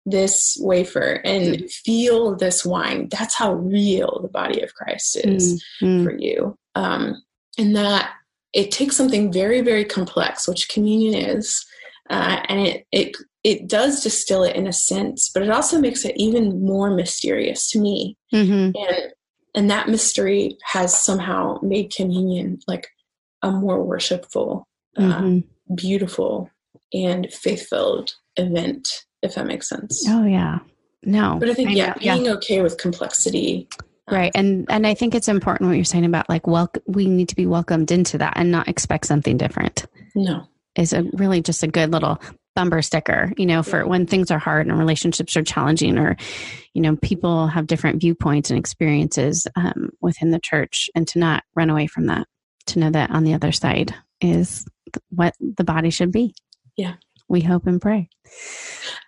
this 0.07 0.57
wafer 0.61 1.19
and 1.25 1.57
mm. 1.57 1.71
feel 1.71 2.35
this 2.35 2.65
wine, 2.65 3.09
that's 3.11 3.35
how 3.35 3.53
real 3.53 4.19
the 4.21 4.29
body 4.29 4.61
of 4.61 4.73
Christ 4.73 5.17
is 5.17 5.63
mm. 5.81 6.03
for 6.03 6.17
you. 6.17 6.55
Um, 6.75 7.21
and 7.57 7.75
that 7.75 8.11
it 8.53 8.71
takes 8.71 8.95
something 8.95 9.31
very, 9.31 9.61
very 9.61 9.83
complex, 9.83 10.47
which 10.47 10.69
communion 10.69 11.37
is, 11.37 11.65
uh, 12.09 12.39
and 12.47 12.67
it, 12.67 12.87
it 12.91 13.17
it 13.43 13.67
does 13.67 14.03
distill 14.03 14.43
it 14.43 14.55
in 14.55 14.67
a 14.67 14.73
sense, 14.73 15.29
but 15.33 15.43
it 15.43 15.49
also 15.49 15.79
makes 15.79 16.03
it 16.05 16.15
even 16.17 16.63
more 16.65 16.89
mysterious 16.89 17.69
to 17.71 17.79
me. 17.79 18.17
Mm-hmm. 18.33 18.71
And 18.75 19.13
and 19.55 19.71
that 19.71 19.89
mystery 19.89 20.57
has 20.63 20.97
somehow 21.03 21.59
made 21.61 21.93
communion 21.93 22.59
like 22.67 22.87
a 23.47 23.51
more 23.51 23.83
worshipful, 23.83 24.67
uh, 24.97 25.01
mm-hmm. 25.01 25.39
uh, 25.71 25.75
beautiful, 25.75 26.49
and 26.93 27.31
faith 27.31 27.67
filled 27.67 28.13
event, 28.35 28.87
if 29.21 29.35
that 29.35 29.45
makes 29.45 29.69
sense. 29.69 30.05
Oh, 30.07 30.25
yeah. 30.25 30.59
No. 31.03 31.37
But 31.39 31.49
I 31.49 31.53
think, 31.53 31.69
I 31.69 31.73
yeah, 31.73 31.93
being 31.93 32.25
yeah. 32.25 32.33
okay 32.33 32.61
with 32.61 32.77
complexity. 32.77 33.67
Uh, 34.09 34.15
right. 34.15 34.31
And 34.35 34.65
and 34.69 34.87
I 34.87 34.93
think 34.93 35.15
it's 35.15 35.27
important 35.27 35.69
what 35.69 35.75
you're 35.75 35.85
saying 35.85 36.05
about 36.05 36.29
like 36.29 36.47
well 36.47 36.71
we 36.85 37.07
need 37.07 37.29
to 37.29 37.35
be 37.35 37.45
welcomed 37.45 37.91
into 37.91 38.17
that 38.17 38.33
and 38.35 38.51
not 38.51 38.67
expect 38.67 39.05
something 39.05 39.37
different. 39.37 39.85
No. 40.15 40.47
Is 40.75 40.93
a 40.93 41.03
really 41.13 41.41
just 41.41 41.63
a 41.63 41.67
good 41.67 41.91
little 41.91 42.21
bumper 42.55 42.81
sticker, 42.81 43.31
you 43.37 43.45
know, 43.45 43.61
for 43.61 43.85
when 43.85 44.07
things 44.07 44.31
are 44.31 44.39
hard 44.39 44.65
and 44.65 44.77
relationships 44.79 45.37
are 45.37 45.43
challenging 45.43 45.99
or, 45.99 46.17
you 46.73 46.81
know, 46.81 46.95
people 46.95 47.45
have 47.45 47.67
different 47.67 48.01
viewpoints 48.01 48.49
and 48.49 48.57
experiences 48.57 49.47
um, 49.55 49.91
within 50.01 50.31
the 50.31 50.39
church 50.39 50.89
and 50.95 51.07
to 51.07 51.19
not 51.19 51.43
run 51.55 51.69
away 51.69 51.85
from 51.85 52.07
that 52.07 52.27
to 52.67 52.79
know 52.79 52.91
that 52.91 53.11
on 53.11 53.23
the 53.23 53.33
other 53.33 53.51
side 53.51 53.93
is 54.21 54.65
what 55.09 55.35
the 55.39 55.63
body 55.63 55.89
should 55.89 56.11
be. 56.11 56.33
Yeah. 56.75 56.95
We 57.29 57.41
hope 57.41 57.67
and 57.67 57.81
pray. 57.81 58.09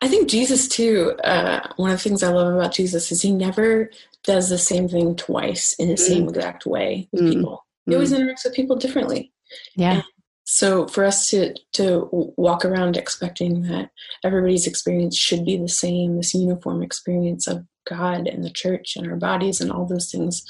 I 0.01 0.07
think 0.07 0.29
Jesus, 0.29 0.67
too, 0.67 1.13
uh, 1.23 1.67
one 1.77 1.91
of 1.91 1.97
the 1.97 2.03
things 2.03 2.21
I 2.21 2.29
love 2.29 2.53
about 2.53 2.73
Jesus 2.73 3.11
is 3.11 3.21
he 3.21 3.31
never 3.31 3.91
does 4.23 4.49
the 4.49 4.57
same 4.57 4.89
thing 4.89 5.15
twice 5.15 5.73
in 5.79 5.87
the 5.87 5.95
mm. 5.95 5.99
same 5.99 6.27
exact 6.27 6.65
way 6.65 7.07
with 7.11 7.23
mm. 7.23 7.33
people. 7.33 7.65
He 7.85 7.91
mm. 7.91 7.95
always 7.95 8.11
interacts 8.11 8.43
with 8.43 8.53
people 8.53 8.75
differently. 8.75 9.31
Yeah. 9.75 9.93
And 9.93 10.03
so 10.43 10.87
for 10.87 11.05
us 11.05 11.29
to, 11.29 11.53
to 11.73 12.09
walk 12.11 12.65
around 12.65 12.97
expecting 12.97 13.63
that 13.63 13.91
everybody's 14.23 14.67
experience 14.67 15.17
should 15.17 15.45
be 15.45 15.57
the 15.57 15.69
same, 15.69 16.17
this 16.17 16.33
uniform 16.33 16.83
experience 16.83 17.47
of 17.47 17.65
God 17.87 18.27
and 18.27 18.43
the 18.43 18.49
church 18.49 18.95
and 18.95 19.07
our 19.09 19.15
bodies 19.15 19.61
and 19.61 19.71
all 19.71 19.85
those 19.85 20.11
things, 20.11 20.43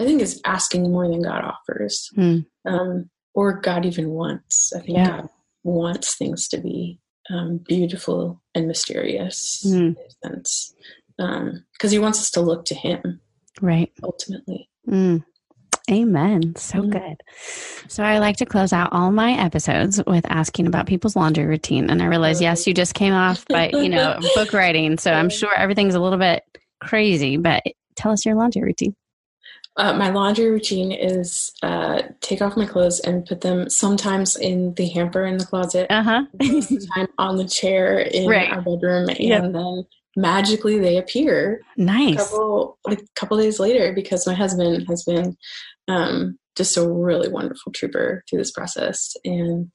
I 0.00 0.04
think 0.04 0.22
is 0.22 0.40
asking 0.44 0.90
more 0.90 1.08
than 1.08 1.22
God 1.22 1.44
offers, 1.44 2.10
mm. 2.16 2.46
Um, 2.66 3.10
or 3.34 3.60
God 3.60 3.84
even 3.86 4.10
wants. 4.10 4.72
I 4.74 4.80
think 4.80 4.98
yeah. 4.98 5.08
God 5.08 5.28
wants 5.62 6.16
things 6.16 6.48
to 6.48 6.58
be 6.58 7.00
um, 7.30 7.58
beautiful 7.58 8.42
and 8.54 8.66
mysterious 8.66 9.64
mm. 9.66 9.96
sense, 10.22 10.74
because 11.16 11.50
um, 11.84 11.90
He 11.90 11.98
wants 11.98 12.20
us 12.20 12.30
to 12.32 12.40
look 12.40 12.64
to 12.66 12.74
Him, 12.74 13.20
right? 13.60 13.92
Ultimately. 14.02 14.68
Mm. 14.88 15.24
Amen. 15.90 16.56
So 16.56 16.80
mm. 16.80 16.90
good. 16.90 17.22
So 17.88 18.02
I 18.02 18.18
like 18.18 18.38
to 18.38 18.46
close 18.46 18.72
out 18.72 18.92
all 18.92 19.12
my 19.12 19.32
episodes 19.32 20.02
with 20.04 20.26
asking 20.28 20.66
about 20.66 20.86
people's 20.86 21.14
laundry 21.14 21.46
routine. 21.46 21.90
And 21.90 22.02
I 22.02 22.06
realize, 22.06 22.40
yes, 22.40 22.66
you 22.66 22.74
just 22.74 22.94
came 22.94 23.12
off, 23.12 23.44
but 23.48 23.72
you 23.72 23.88
know, 23.88 24.18
book 24.34 24.52
writing. 24.52 24.98
So 24.98 25.12
I'm 25.12 25.30
sure 25.30 25.54
everything's 25.54 25.94
a 25.94 26.00
little 26.00 26.18
bit 26.18 26.42
crazy, 26.80 27.36
but 27.36 27.62
tell 27.94 28.10
us 28.10 28.26
your 28.26 28.34
laundry 28.34 28.62
routine. 28.62 28.96
Uh, 29.78 29.92
my 29.92 30.08
laundry 30.10 30.50
routine 30.50 30.90
is 30.90 31.52
uh, 31.62 32.02
take 32.22 32.40
off 32.40 32.56
my 32.56 32.64
clothes 32.64 32.98
and 33.00 33.26
put 33.26 33.42
them 33.42 33.68
sometimes 33.68 34.34
in 34.34 34.72
the 34.74 34.88
hamper 34.88 35.26
in 35.26 35.36
the 35.36 35.44
closet, 35.44 35.86
uh-huh. 35.90 36.24
time 36.94 37.08
on 37.18 37.36
the 37.36 37.46
chair 37.46 37.98
in 37.98 38.26
right. 38.28 38.50
our 38.50 38.62
bedroom, 38.62 39.08
and 39.10 39.20
yep. 39.20 39.42
then 39.52 39.84
magically 40.16 40.78
they 40.78 40.96
appear. 40.96 41.60
Nice. 41.76 42.14
A 42.14 42.16
couple, 42.16 42.78
like, 42.86 43.00
couple 43.14 43.36
days 43.36 43.60
later, 43.60 43.92
because 43.92 44.26
my 44.26 44.32
husband 44.32 44.86
has 44.88 45.04
been 45.04 45.36
um, 45.88 46.38
just 46.56 46.78
a 46.78 46.88
really 46.88 47.28
wonderful 47.28 47.70
trooper 47.72 48.24
through 48.28 48.38
this 48.38 48.52
process 48.52 49.14
and 49.24 49.70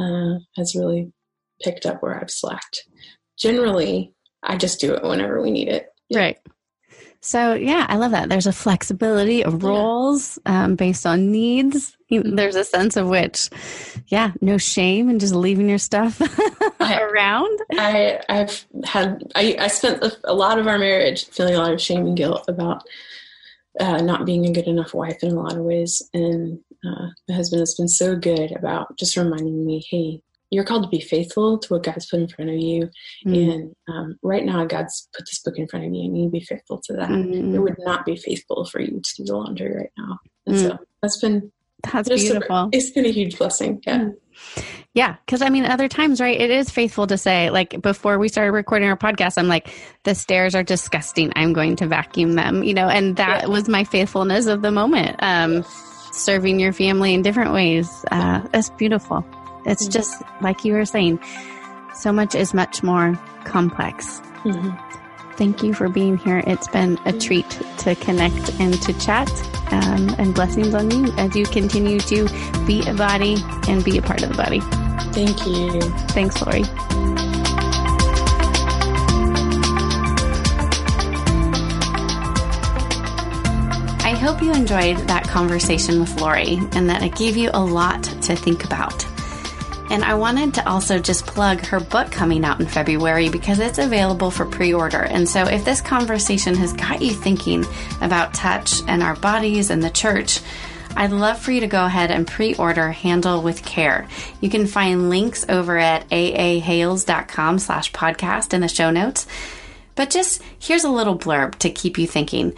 uh, 0.00 0.40
has 0.56 0.74
really 0.74 1.12
picked 1.62 1.86
up 1.86 2.02
where 2.02 2.20
I've 2.20 2.30
slacked. 2.30 2.82
Generally, 3.38 4.12
I 4.42 4.56
just 4.56 4.80
do 4.80 4.94
it 4.94 5.04
whenever 5.04 5.40
we 5.40 5.52
need 5.52 5.68
it. 5.68 5.86
Right. 6.12 6.38
So 7.24 7.54
yeah, 7.54 7.86
I 7.88 7.96
love 7.96 8.10
that. 8.10 8.28
There's 8.28 8.46
a 8.46 8.52
flexibility 8.52 9.42
of 9.42 9.64
roles 9.64 10.38
um, 10.44 10.74
based 10.76 11.06
on 11.06 11.32
needs. 11.32 11.96
There's 12.10 12.54
a 12.54 12.64
sense 12.64 12.98
of 12.98 13.08
which, 13.08 13.48
yeah, 14.08 14.32
no 14.42 14.58
shame 14.58 15.08
and 15.08 15.18
just 15.18 15.34
leaving 15.34 15.66
your 15.66 15.78
stuff 15.78 16.20
I, 16.80 17.00
around. 17.00 17.60
I 17.72 18.20
I've 18.28 18.66
had 18.84 19.22
I, 19.34 19.56
I 19.58 19.68
spent 19.68 20.02
a, 20.02 20.14
a, 20.24 20.34
lot 20.34 20.58
of 20.58 20.66
our 20.66 20.78
marriage 20.78 21.24
feeling 21.24 21.54
a 21.54 21.58
lot 21.58 21.72
of 21.72 21.80
shame 21.80 22.06
and 22.06 22.14
guilt 22.14 22.44
about 22.46 22.82
uh, 23.80 24.02
not 24.02 24.26
being 24.26 24.44
a 24.44 24.52
good 24.52 24.68
enough 24.68 24.92
wife 24.92 25.22
in 25.22 25.30
a 25.30 25.40
lot 25.40 25.56
of 25.56 25.64
ways, 25.64 26.02
and 26.12 26.60
uh, 26.86 27.06
my 27.26 27.34
husband 27.34 27.60
has 27.60 27.74
been 27.74 27.88
so 27.88 28.16
good 28.16 28.52
about 28.52 28.98
just 28.98 29.16
reminding 29.16 29.64
me, 29.64 29.82
hey, 29.90 30.20
you're 30.54 30.64
called 30.64 30.84
to 30.84 30.88
be 30.88 31.00
faithful 31.00 31.58
to 31.58 31.74
what 31.74 31.82
God's 31.82 32.06
put 32.06 32.20
in 32.20 32.28
front 32.28 32.50
of 32.50 32.56
you. 32.56 32.88
Mm. 33.26 33.52
And 33.52 33.76
um, 33.88 34.18
right 34.22 34.44
now, 34.44 34.64
God's 34.64 35.08
put 35.14 35.26
this 35.26 35.40
book 35.44 35.58
in 35.58 35.66
front 35.66 35.86
of 35.86 35.92
you, 35.92 36.04
and 36.04 36.16
you 36.16 36.28
be 36.30 36.40
faithful 36.40 36.80
to 36.84 36.92
that. 36.94 37.10
Mm. 37.10 37.54
It 37.54 37.58
would 37.58 37.76
not 37.78 38.06
be 38.06 38.16
faithful 38.16 38.64
for 38.66 38.80
you 38.80 39.00
to 39.02 39.14
do 39.16 39.24
the 39.24 39.36
laundry 39.36 39.76
right 39.76 39.92
now. 39.98 40.18
And 40.46 40.56
mm. 40.56 40.62
so 40.62 40.78
that's 41.02 41.20
been 41.20 41.52
that's 41.92 42.08
beautiful. 42.08 42.56
A, 42.56 42.68
it's 42.72 42.90
been 42.90 43.04
a 43.04 43.10
huge 43.10 43.36
blessing. 43.36 43.82
Yeah. 43.86 43.98
Mm. 43.98 44.14
Yeah, 44.94 45.16
because 45.26 45.42
I 45.42 45.48
mean, 45.48 45.64
other 45.64 45.88
times, 45.88 46.20
right? 46.20 46.40
It 46.40 46.50
is 46.50 46.70
faithful 46.70 47.06
to 47.08 47.18
say, 47.18 47.50
like 47.50 47.80
before 47.82 48.18
we 48.18 48.28
started 48.28 48.52
recording 48.52 48.88
our 48.88 48.96
podcast, 48.96 49.38
I'm 49.38 49.48
like, 49.48 49.72
the 50.04 50.14
stairs 50.14 50.54
are 50.54 50.62
disgusting. 50.62 51.32
I'm 51.34 51.52
going 51.52 51.76
to 51.76 51.86
vacuum 51.86 52.34
them, 52.34 52.62
you 52.62 52.74
know, 52.74 52.88
and 52.88 53.16
that 53.16 53.42
yeah. 53.42 53.48
was 53.48 53.68
my 53.68 53.84
faithfulness 53.84 54.46
of 54.46 54.62
the 54.62 54.70
moment. 54.70 55.16
Um, 55.20 55.64
serving 56.12 56.60
your 56.60 56.72
family 56.72 57.12
in 57.12 57.22
different 57.22 57.52
ways. 57.52 57.88
Uh, 58.10 58.46
it's 58.54 58.70
beautiful. 58.70 59.24
It's 59.64 59.84
mm-hmm. 59.84 59.92
just 59.92 60.22
like 60.40 60.64
you 60.64 60.74
were 60.74 60.84
saying, 60.84 61.20
so 61.94 62.12
much 62.12 62.34
is 62.34 62.54
much 62.54 62.82
more 62.82 63.18
complex. 63.44 64.20
Mm-hmm. 64.44 65.32
Thank 65.36 65.62
you 65.62 65.74
for 65.74 65.88
being 65.88 66.16
here. 66.16 66.42
It's 66.46 66.68
been 66.68 66.98
a 67.04 67.12
treat 67.12 67.48
to 67.78 67.94
connect 67.96 68.60
and 68.60 68.80
to 68.82 68.92
chat. 69.00 69.30
Um, 69.72 70.14
and 70.18 70.34
blessings 70.34 70.74
on 70.74 70.90
you 70.90 71.12
as 71.16 71.34
you 71.34 71.44
continue 71.46 71.98
to 71.98 72.28
be 72.66 72.86
a 72.86 72.94
body 72.94 73.36
and 73.66 73.82
be 73.84 73.98
a 73.98 74.02
part 74.02 74.22
of 74.22 74.28
the 74.28 74.36
body. 74.36 74.60
Thank 75.12 75.46
you. 75.46 75.80
Thanks, 76.08 76.40
Lore. 76.42 76.64
I 84.04 84.14
hope 84.14 84.42
you 84.42 84.52
enjoyed 84.52 84.98
that 85.08 85.26
conversation 85.26 85.98
with 85.98 86.20
Lore 86.20 86.36
and 86.36 86.88
that 86.88 87.02
it 87.02 87.16
gave 87.16 87.36
you 87.36 87.50
a 87.52 87.64
lot 87.64 88.04
to 88.04 88.36
think 88.36 88.64
about. 88.64 89.04
And 89.94 90.04
I 90.04 90.14
wanted 90.14 90.54
to 90.54 90.68
also 90.68 90.98
just 90.98 91.24
plug 91.24 91.60
her 91.66 91.78
book 91.78 92.10
coming 92.10 92.44
out 92.44 92.58
in 92.58 92.66
February 92.66 93.28
because 93.28 93.60
it's 93.60 93.78
available 93.78 94.28
for 94.32 94.44
pre 94.44 94.74
order. 94.74 95.04
And 95.04 95.28
so 95.28 95.44
if 95.44 95.64
this 95.64 95.80
conversation 95.80 96.56
has 96.56 96.72
got 96.72 97.00
you 97.00 97.12
thinking 97.12 97.64
about 98.00 98.34
touch 98.34 98.80
and 98.88 99.04
our 99.04 99.14
bodies 99.14 99.70
and 99.70 99.80
the 99.80 99.90
church, 99.90 100.40
I'd 100.96 101.12
love 101.12 101.38
for 101.38 101.52
you 101.52 101.60
to 101.60 101.68
go 101.68 101.84
ahead 101.84 102.10
and 102.10 102.26
pre-order 102.26 102.90
Handle 102.90 103.40
with 103.40 103.64
Care. 103.64 104.08
You 104.40 104.50
can 104.50 104.66
find 104.66 105.10
links 105.10 105.46
over 105.48 105.78
at 105.78 106.08
aahales.com 106.08 107.60
slash 107.60 107.92
podcast 107.92 108.52
in 108.52 108.62
the 108.62 108.68
show 108.68 108.90
notes. 108.90 109.28
But 109.94 110.10
just 110.10 110.42
here's 110.58 110.82
a 110.82 110.90
little 110.90 111.16
blurb 111.16 111.54
to 111.60 111.70
keep 111.70 111.98
you 111.98 112.08
thinking. 112.08 112.54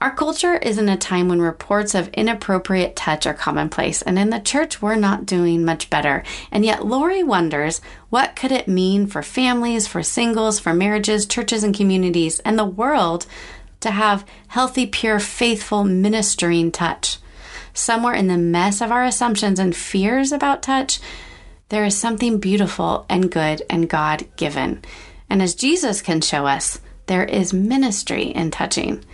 Our 0.00 0.10
culture 0.10 0.54
is 0.54 0.78
in 0.78 0.88
a 0.88 0.96
time 0.96 1.28
when 1.28 1.42
reports 1.42 1.94
of 1.94 2.08
inappropriate 2.14 2.96
touch 2.96 3.26
are 3.26 3.34
commonplace, 3.34 4.00
and 4.00 4.18
in 4.18 4.30
the 4.30 4.40
church, 4.40 4.80
we're 4.80 4.96
not 4.96 5.26
doing 5.26 5.62
much 5.62 5.90
better. 5.90 6.22
And 6.50 6.64
yet, 6.64 6.86
Lore 6.86 7.22
wonders 7.22 7.82
what 8.08 8.34
could 8.34 8.50
it 8.50 8.66
mean 8.66 9.06
for 9.06 9.22
families, 9.22 9.86
for 9.86 10.02
singles, 10.02 10.58
for 10.58 10.72
marriages, 10.72 11.26
churches, 11.26 11.62
and 11.62 11.76
communities, 11.76 12.40
and 12.40 12.58
the 12.58 12.64
world 12.64 13.26
to 13.80 13.90
have 13.90 14.24
healthy, 14.48 14.86
pure, 14.86 15.20
faithful, 15.20 15.84
ministering 15.84 16.72
touch. 16.72 17.18
Somewhere 17.74 18.14
in 18.14 18.26
the 18.26 18.38
mess 18.38 18.80
of 18.80 18.90
our 18.90 19.04
assumptions 19.04 19.58
and 19.58 19.76
fears 19.76 20.32
about 20.32 20.62
touch, 20.62 20.98
there 21.68 21.84
is 21.84 21.94
something 21.94 22.38
beautiful 22.38 23.04
and 23.10 23.30
good 23.30 23.62
and 23.68 23.86
God 23.88 24.26
given. 24.36 24.82
And 25.28 25.42
as 25.42 25.54
Jesus 25.54 26.00
can 26.00 26.22
show 26.22 26.46
us, 26.46 26.80
there 27.06 27.24
is 27.24 27.52
ministry 27.52 28.24
in 28.24 28.50
touching. 28.50 29.04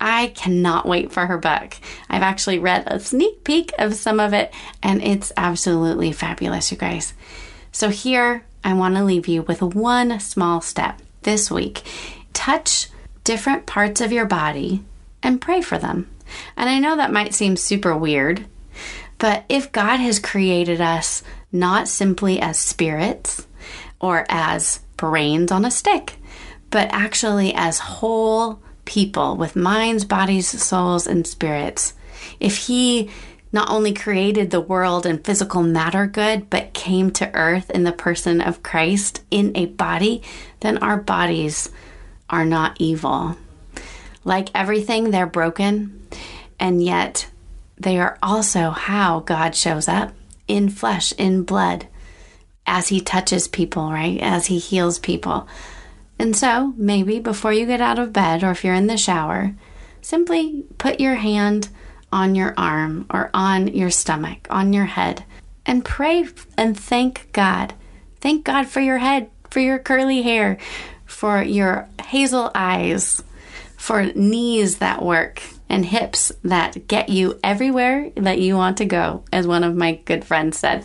I 0.00 0.28
cannot 0.28 0.86
wait 0.86 1.12
for 1.12 1.26
her 1.26 1.38
book. 1.38 1.76
I've 2.08 2.22
actually 2.22 2.58
read 2.58 2.84
a 2.86 2.98
sneak 2.98 3.44
peek 3.44 3.72
of 3.78 3.94
some 3.94 4.18
of 4.18 4.32
it, 4.32 4.52
and 4.82 5.02
it's 5.02 5.32
absolutely 5.36 6.12
fabulous, 6.12 6.70
you 6.72 6.78
guys. 6.78 7.12
So, 7.72 7.90
here 7.90 8.44
I 8.64 8.74
want 8.74 8.96
to 8.96 9.04
leave 9.04 9.28
you 9.28 9.42
with 9.42 9.62
one 9.62 10.18
small 10.20 10.60
step 10.60 11.00
this 11.22 11.50
week. 11.50 11.82
Touch 12.32 12.88
different 13.24 13.66
parts 13.66 14.00
of 14.00 14.12
your 14.12 14.26
body 14.26 14.82
and 15.22 15.40
pray 15.40 15.60
for 15.60 15.78
them. 15.78 16.10
And 16.56 16.68
I 16.68 16.78
know 16.78 16.96
that 16.96 17.12
might 17.12 17.34
seem 17.34 17.56
super 17.56 17.96
weird, 17.96 18.46
but 19.18 19.44
if 19.48 19.72
God 19.72 19.98
has 19.98 20.18
created 20.18 20.80
us 20.80 21.22
not 21.52 21.88
simply 21.88 22.40
as 22.40 22.58
spirits 22.58 23.46
or 24.00 24.24
as 24.28 24.80
brains 24.96 25.52
on 25.52 25.64
a 25.64 25.70
stick, 25.70 26.14
but 26.70 26.88
actually 26.92 27.52
as 27.54 27.78
whole 27.78 28.60
people 28.90 29.36
with 29.36 29.54
minds, 29.54 30.04
bodies, 30.04 30.48
souls, 30.48 31.06
and 31.06 31.24
spirits. 31.24 31.94
If 32.40 32.66
He 32.66 33.08
not 33.52 33.70
only 33.70 33.92
created 33.94 34.50
the 34.50 34.60
world 34.60 35.06
and 35.06 35.24
physical 35.24 35.62
matter 35.62 36.08
good, 36.08 36.50
but 36.50 36.74
came 36.74 37.12
to 37.12 37.32
earth 37.32 37.70
in 37.70 37.84
the 37.84 37.92
person 37.92 38.40
of 38.40 38.64
Christ 38.64 39.22
in 39.30 39.52
a 39.54 39.66
body, 39.66 40.22
then 40.58 40.78
our 40.78 40.96
bodies 40.96 41.70
are 42.28 42.44
not 42.44 42.80
evil. 42.80 43.36
Like 44.24 44.48
everything, 44.56 45.12
they're 45.12 45.24
broken, 45.24 46.08
and 46.58 46.82
yet 46.82 47.30
they 47.78 47.96
are 48.00 48.18
also 48.20 48.70
how 48.70 49.20
God 49.20 49.54
shows 49.54 49.86
up 49.86 50.12
in 50.48 50.68
flesh, 50.68 51.12
in 51.12 51.44
blood, 51.44 51.86
as 52.66 52.88
He 52.88 53.00
touches 53.00 53.46
people, 53.46 53.92
right? 53.92 54.18
As 54.20 54.46
He 54.46 54.58
heals 54.58 54.98
people. 54.98 55.46
And 56.20 56.36
so, 56.36 56.74
maybe 56.76 57.18
before 57.18 57.50
you 57.50 57.64
get 57.64 57.80
out 57.80 57.98
of 57.98 58.12
bed 58.12 58.44
or 58.44 58.50
if 58.50 58.62
you're 58.62 58.74
in 58.74 58.88
the 58.88 58.98
shower, 58.98 59.54
simply 60.02 60.66
put 60.76 61.00
your 61.00 61.14
hand 61.14 61.70
on 62.12 62.34
your 62.34 62.52
arm 62.58 63.06
or 63.08 63.30
on 63.32 63.68
your 63.68 63.88
stomach, 63.88 64.46
on 64.50 64.74
your 64.74 64.84
head, 64.84 65.24
and 65.64 65.82
pray 65.82 66.28
and 66.58 66.78
thank 66.78 67.32
God. 67.32 67.72
Thank 68.20 68.44
God 68.44 68.66
for 68.66 68.80
your 68.80 68.98
head, 68.98 69.30
for 69.48 69.60
your 69.60 69.78
curly 69.78 70.20
hair, 70.20 70.58
for 71.06 71.42
your 71.42 71.88
hazel 72.04 72.50
eyes, 72.54 73.22
for 73.78 74.12
knees 74.12 74.76
that 74.76 75.02
work 75.02 75.42
and 75.70 75.86
hips 75.86 76.32
that 76.44 76.86
get 76.86 77.08
you 77.08 77.40
everywhere 77.42 78.10
that 78.16 78.38
you 78.38 78.56
want 78.56 78.76
to 78.76 78.84
go, 78.84 79.24
as 79.32 79.46
one 79.46 79.64
of 79.64 79.74
my 79.74 79.92
good 80.04 80.26
friends 80.26 80.58
said. 80.58 80.84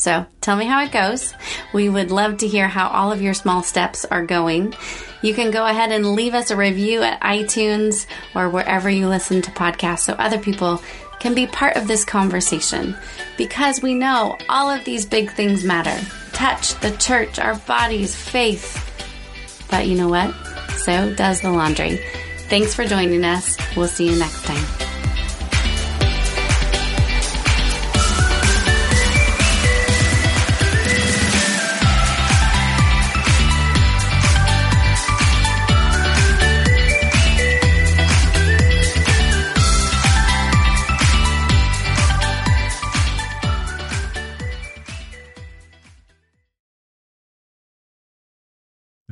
So 0.00 0.24
tell 0.40 0.56
me 0.56 0.64
how 0.64 0.82
it 0.82 0.92
goes. 0.92 1.34
We 1.74 1.90
would 1.90 2.10
love 2.10 2.38
to 2.38 2.48
hear 2.48 2.68
how 2.68 2.88
all 2.88 3.12
of 3.12 3.20
your 3.20 3.34
small 3.34 3.62
steps 3.62 4.06
are 4.06 4.24
going. 4.24 4.74
You 5.20 5.34
can 5.34 5.50
go 5.50 5.66
ahead 5.66 5.92
and 5.92 6.14
leave 6.14 6.32
us 6.32 6.50
a 6.50 6.56
review 6.56 7.02
at 7.02 7.20
iTunes 7.20 8.06
or 8.34 8.48
wherever 8.48 8.88
you 8.88 9.08
listen 9.08 9.42
to 9.42 9.50
podcasts 9.50 10.00
so 10.00 10.14
other 10.14 10.38
people 10.38 10.82
can 11.18 11.34
be 11.34 11.46
part 11.46 11.76
of 11.76 11.86
this 11.86 12.06
conversation 12.06 12.96
because 13.36 13.82
we 13.82 13.94
know 13.94 14.38
all 14.48 14.70
of 14.70 14.86
these 14.86 15.04
big 15.04 15.30
things 15.32 15.64
matter 15.64 16.00
touch, 16.32 16.74
the 16.80 16.96
church, 16.96 17.38
our 17.38 17.56
bodies, 17.56 18.14
faith. 18.14 18.82
But 19.70 19.86
you 19.86 19.98
know 19.98 20.08
what? 20.08 20.34
So 20.78 21.14
does 21.14 21.42
the 21.42 21.50
laundry. 21.50 22.00
Thanks 22.48 22.72
for 22.74 22.86
joining 22.86 23.22
us. 23.22 23.58
We'll 23.76 23.86
see 23.86 24.08
you 24.08 24.18
next 24.18 24.46
time. 24.46 24.89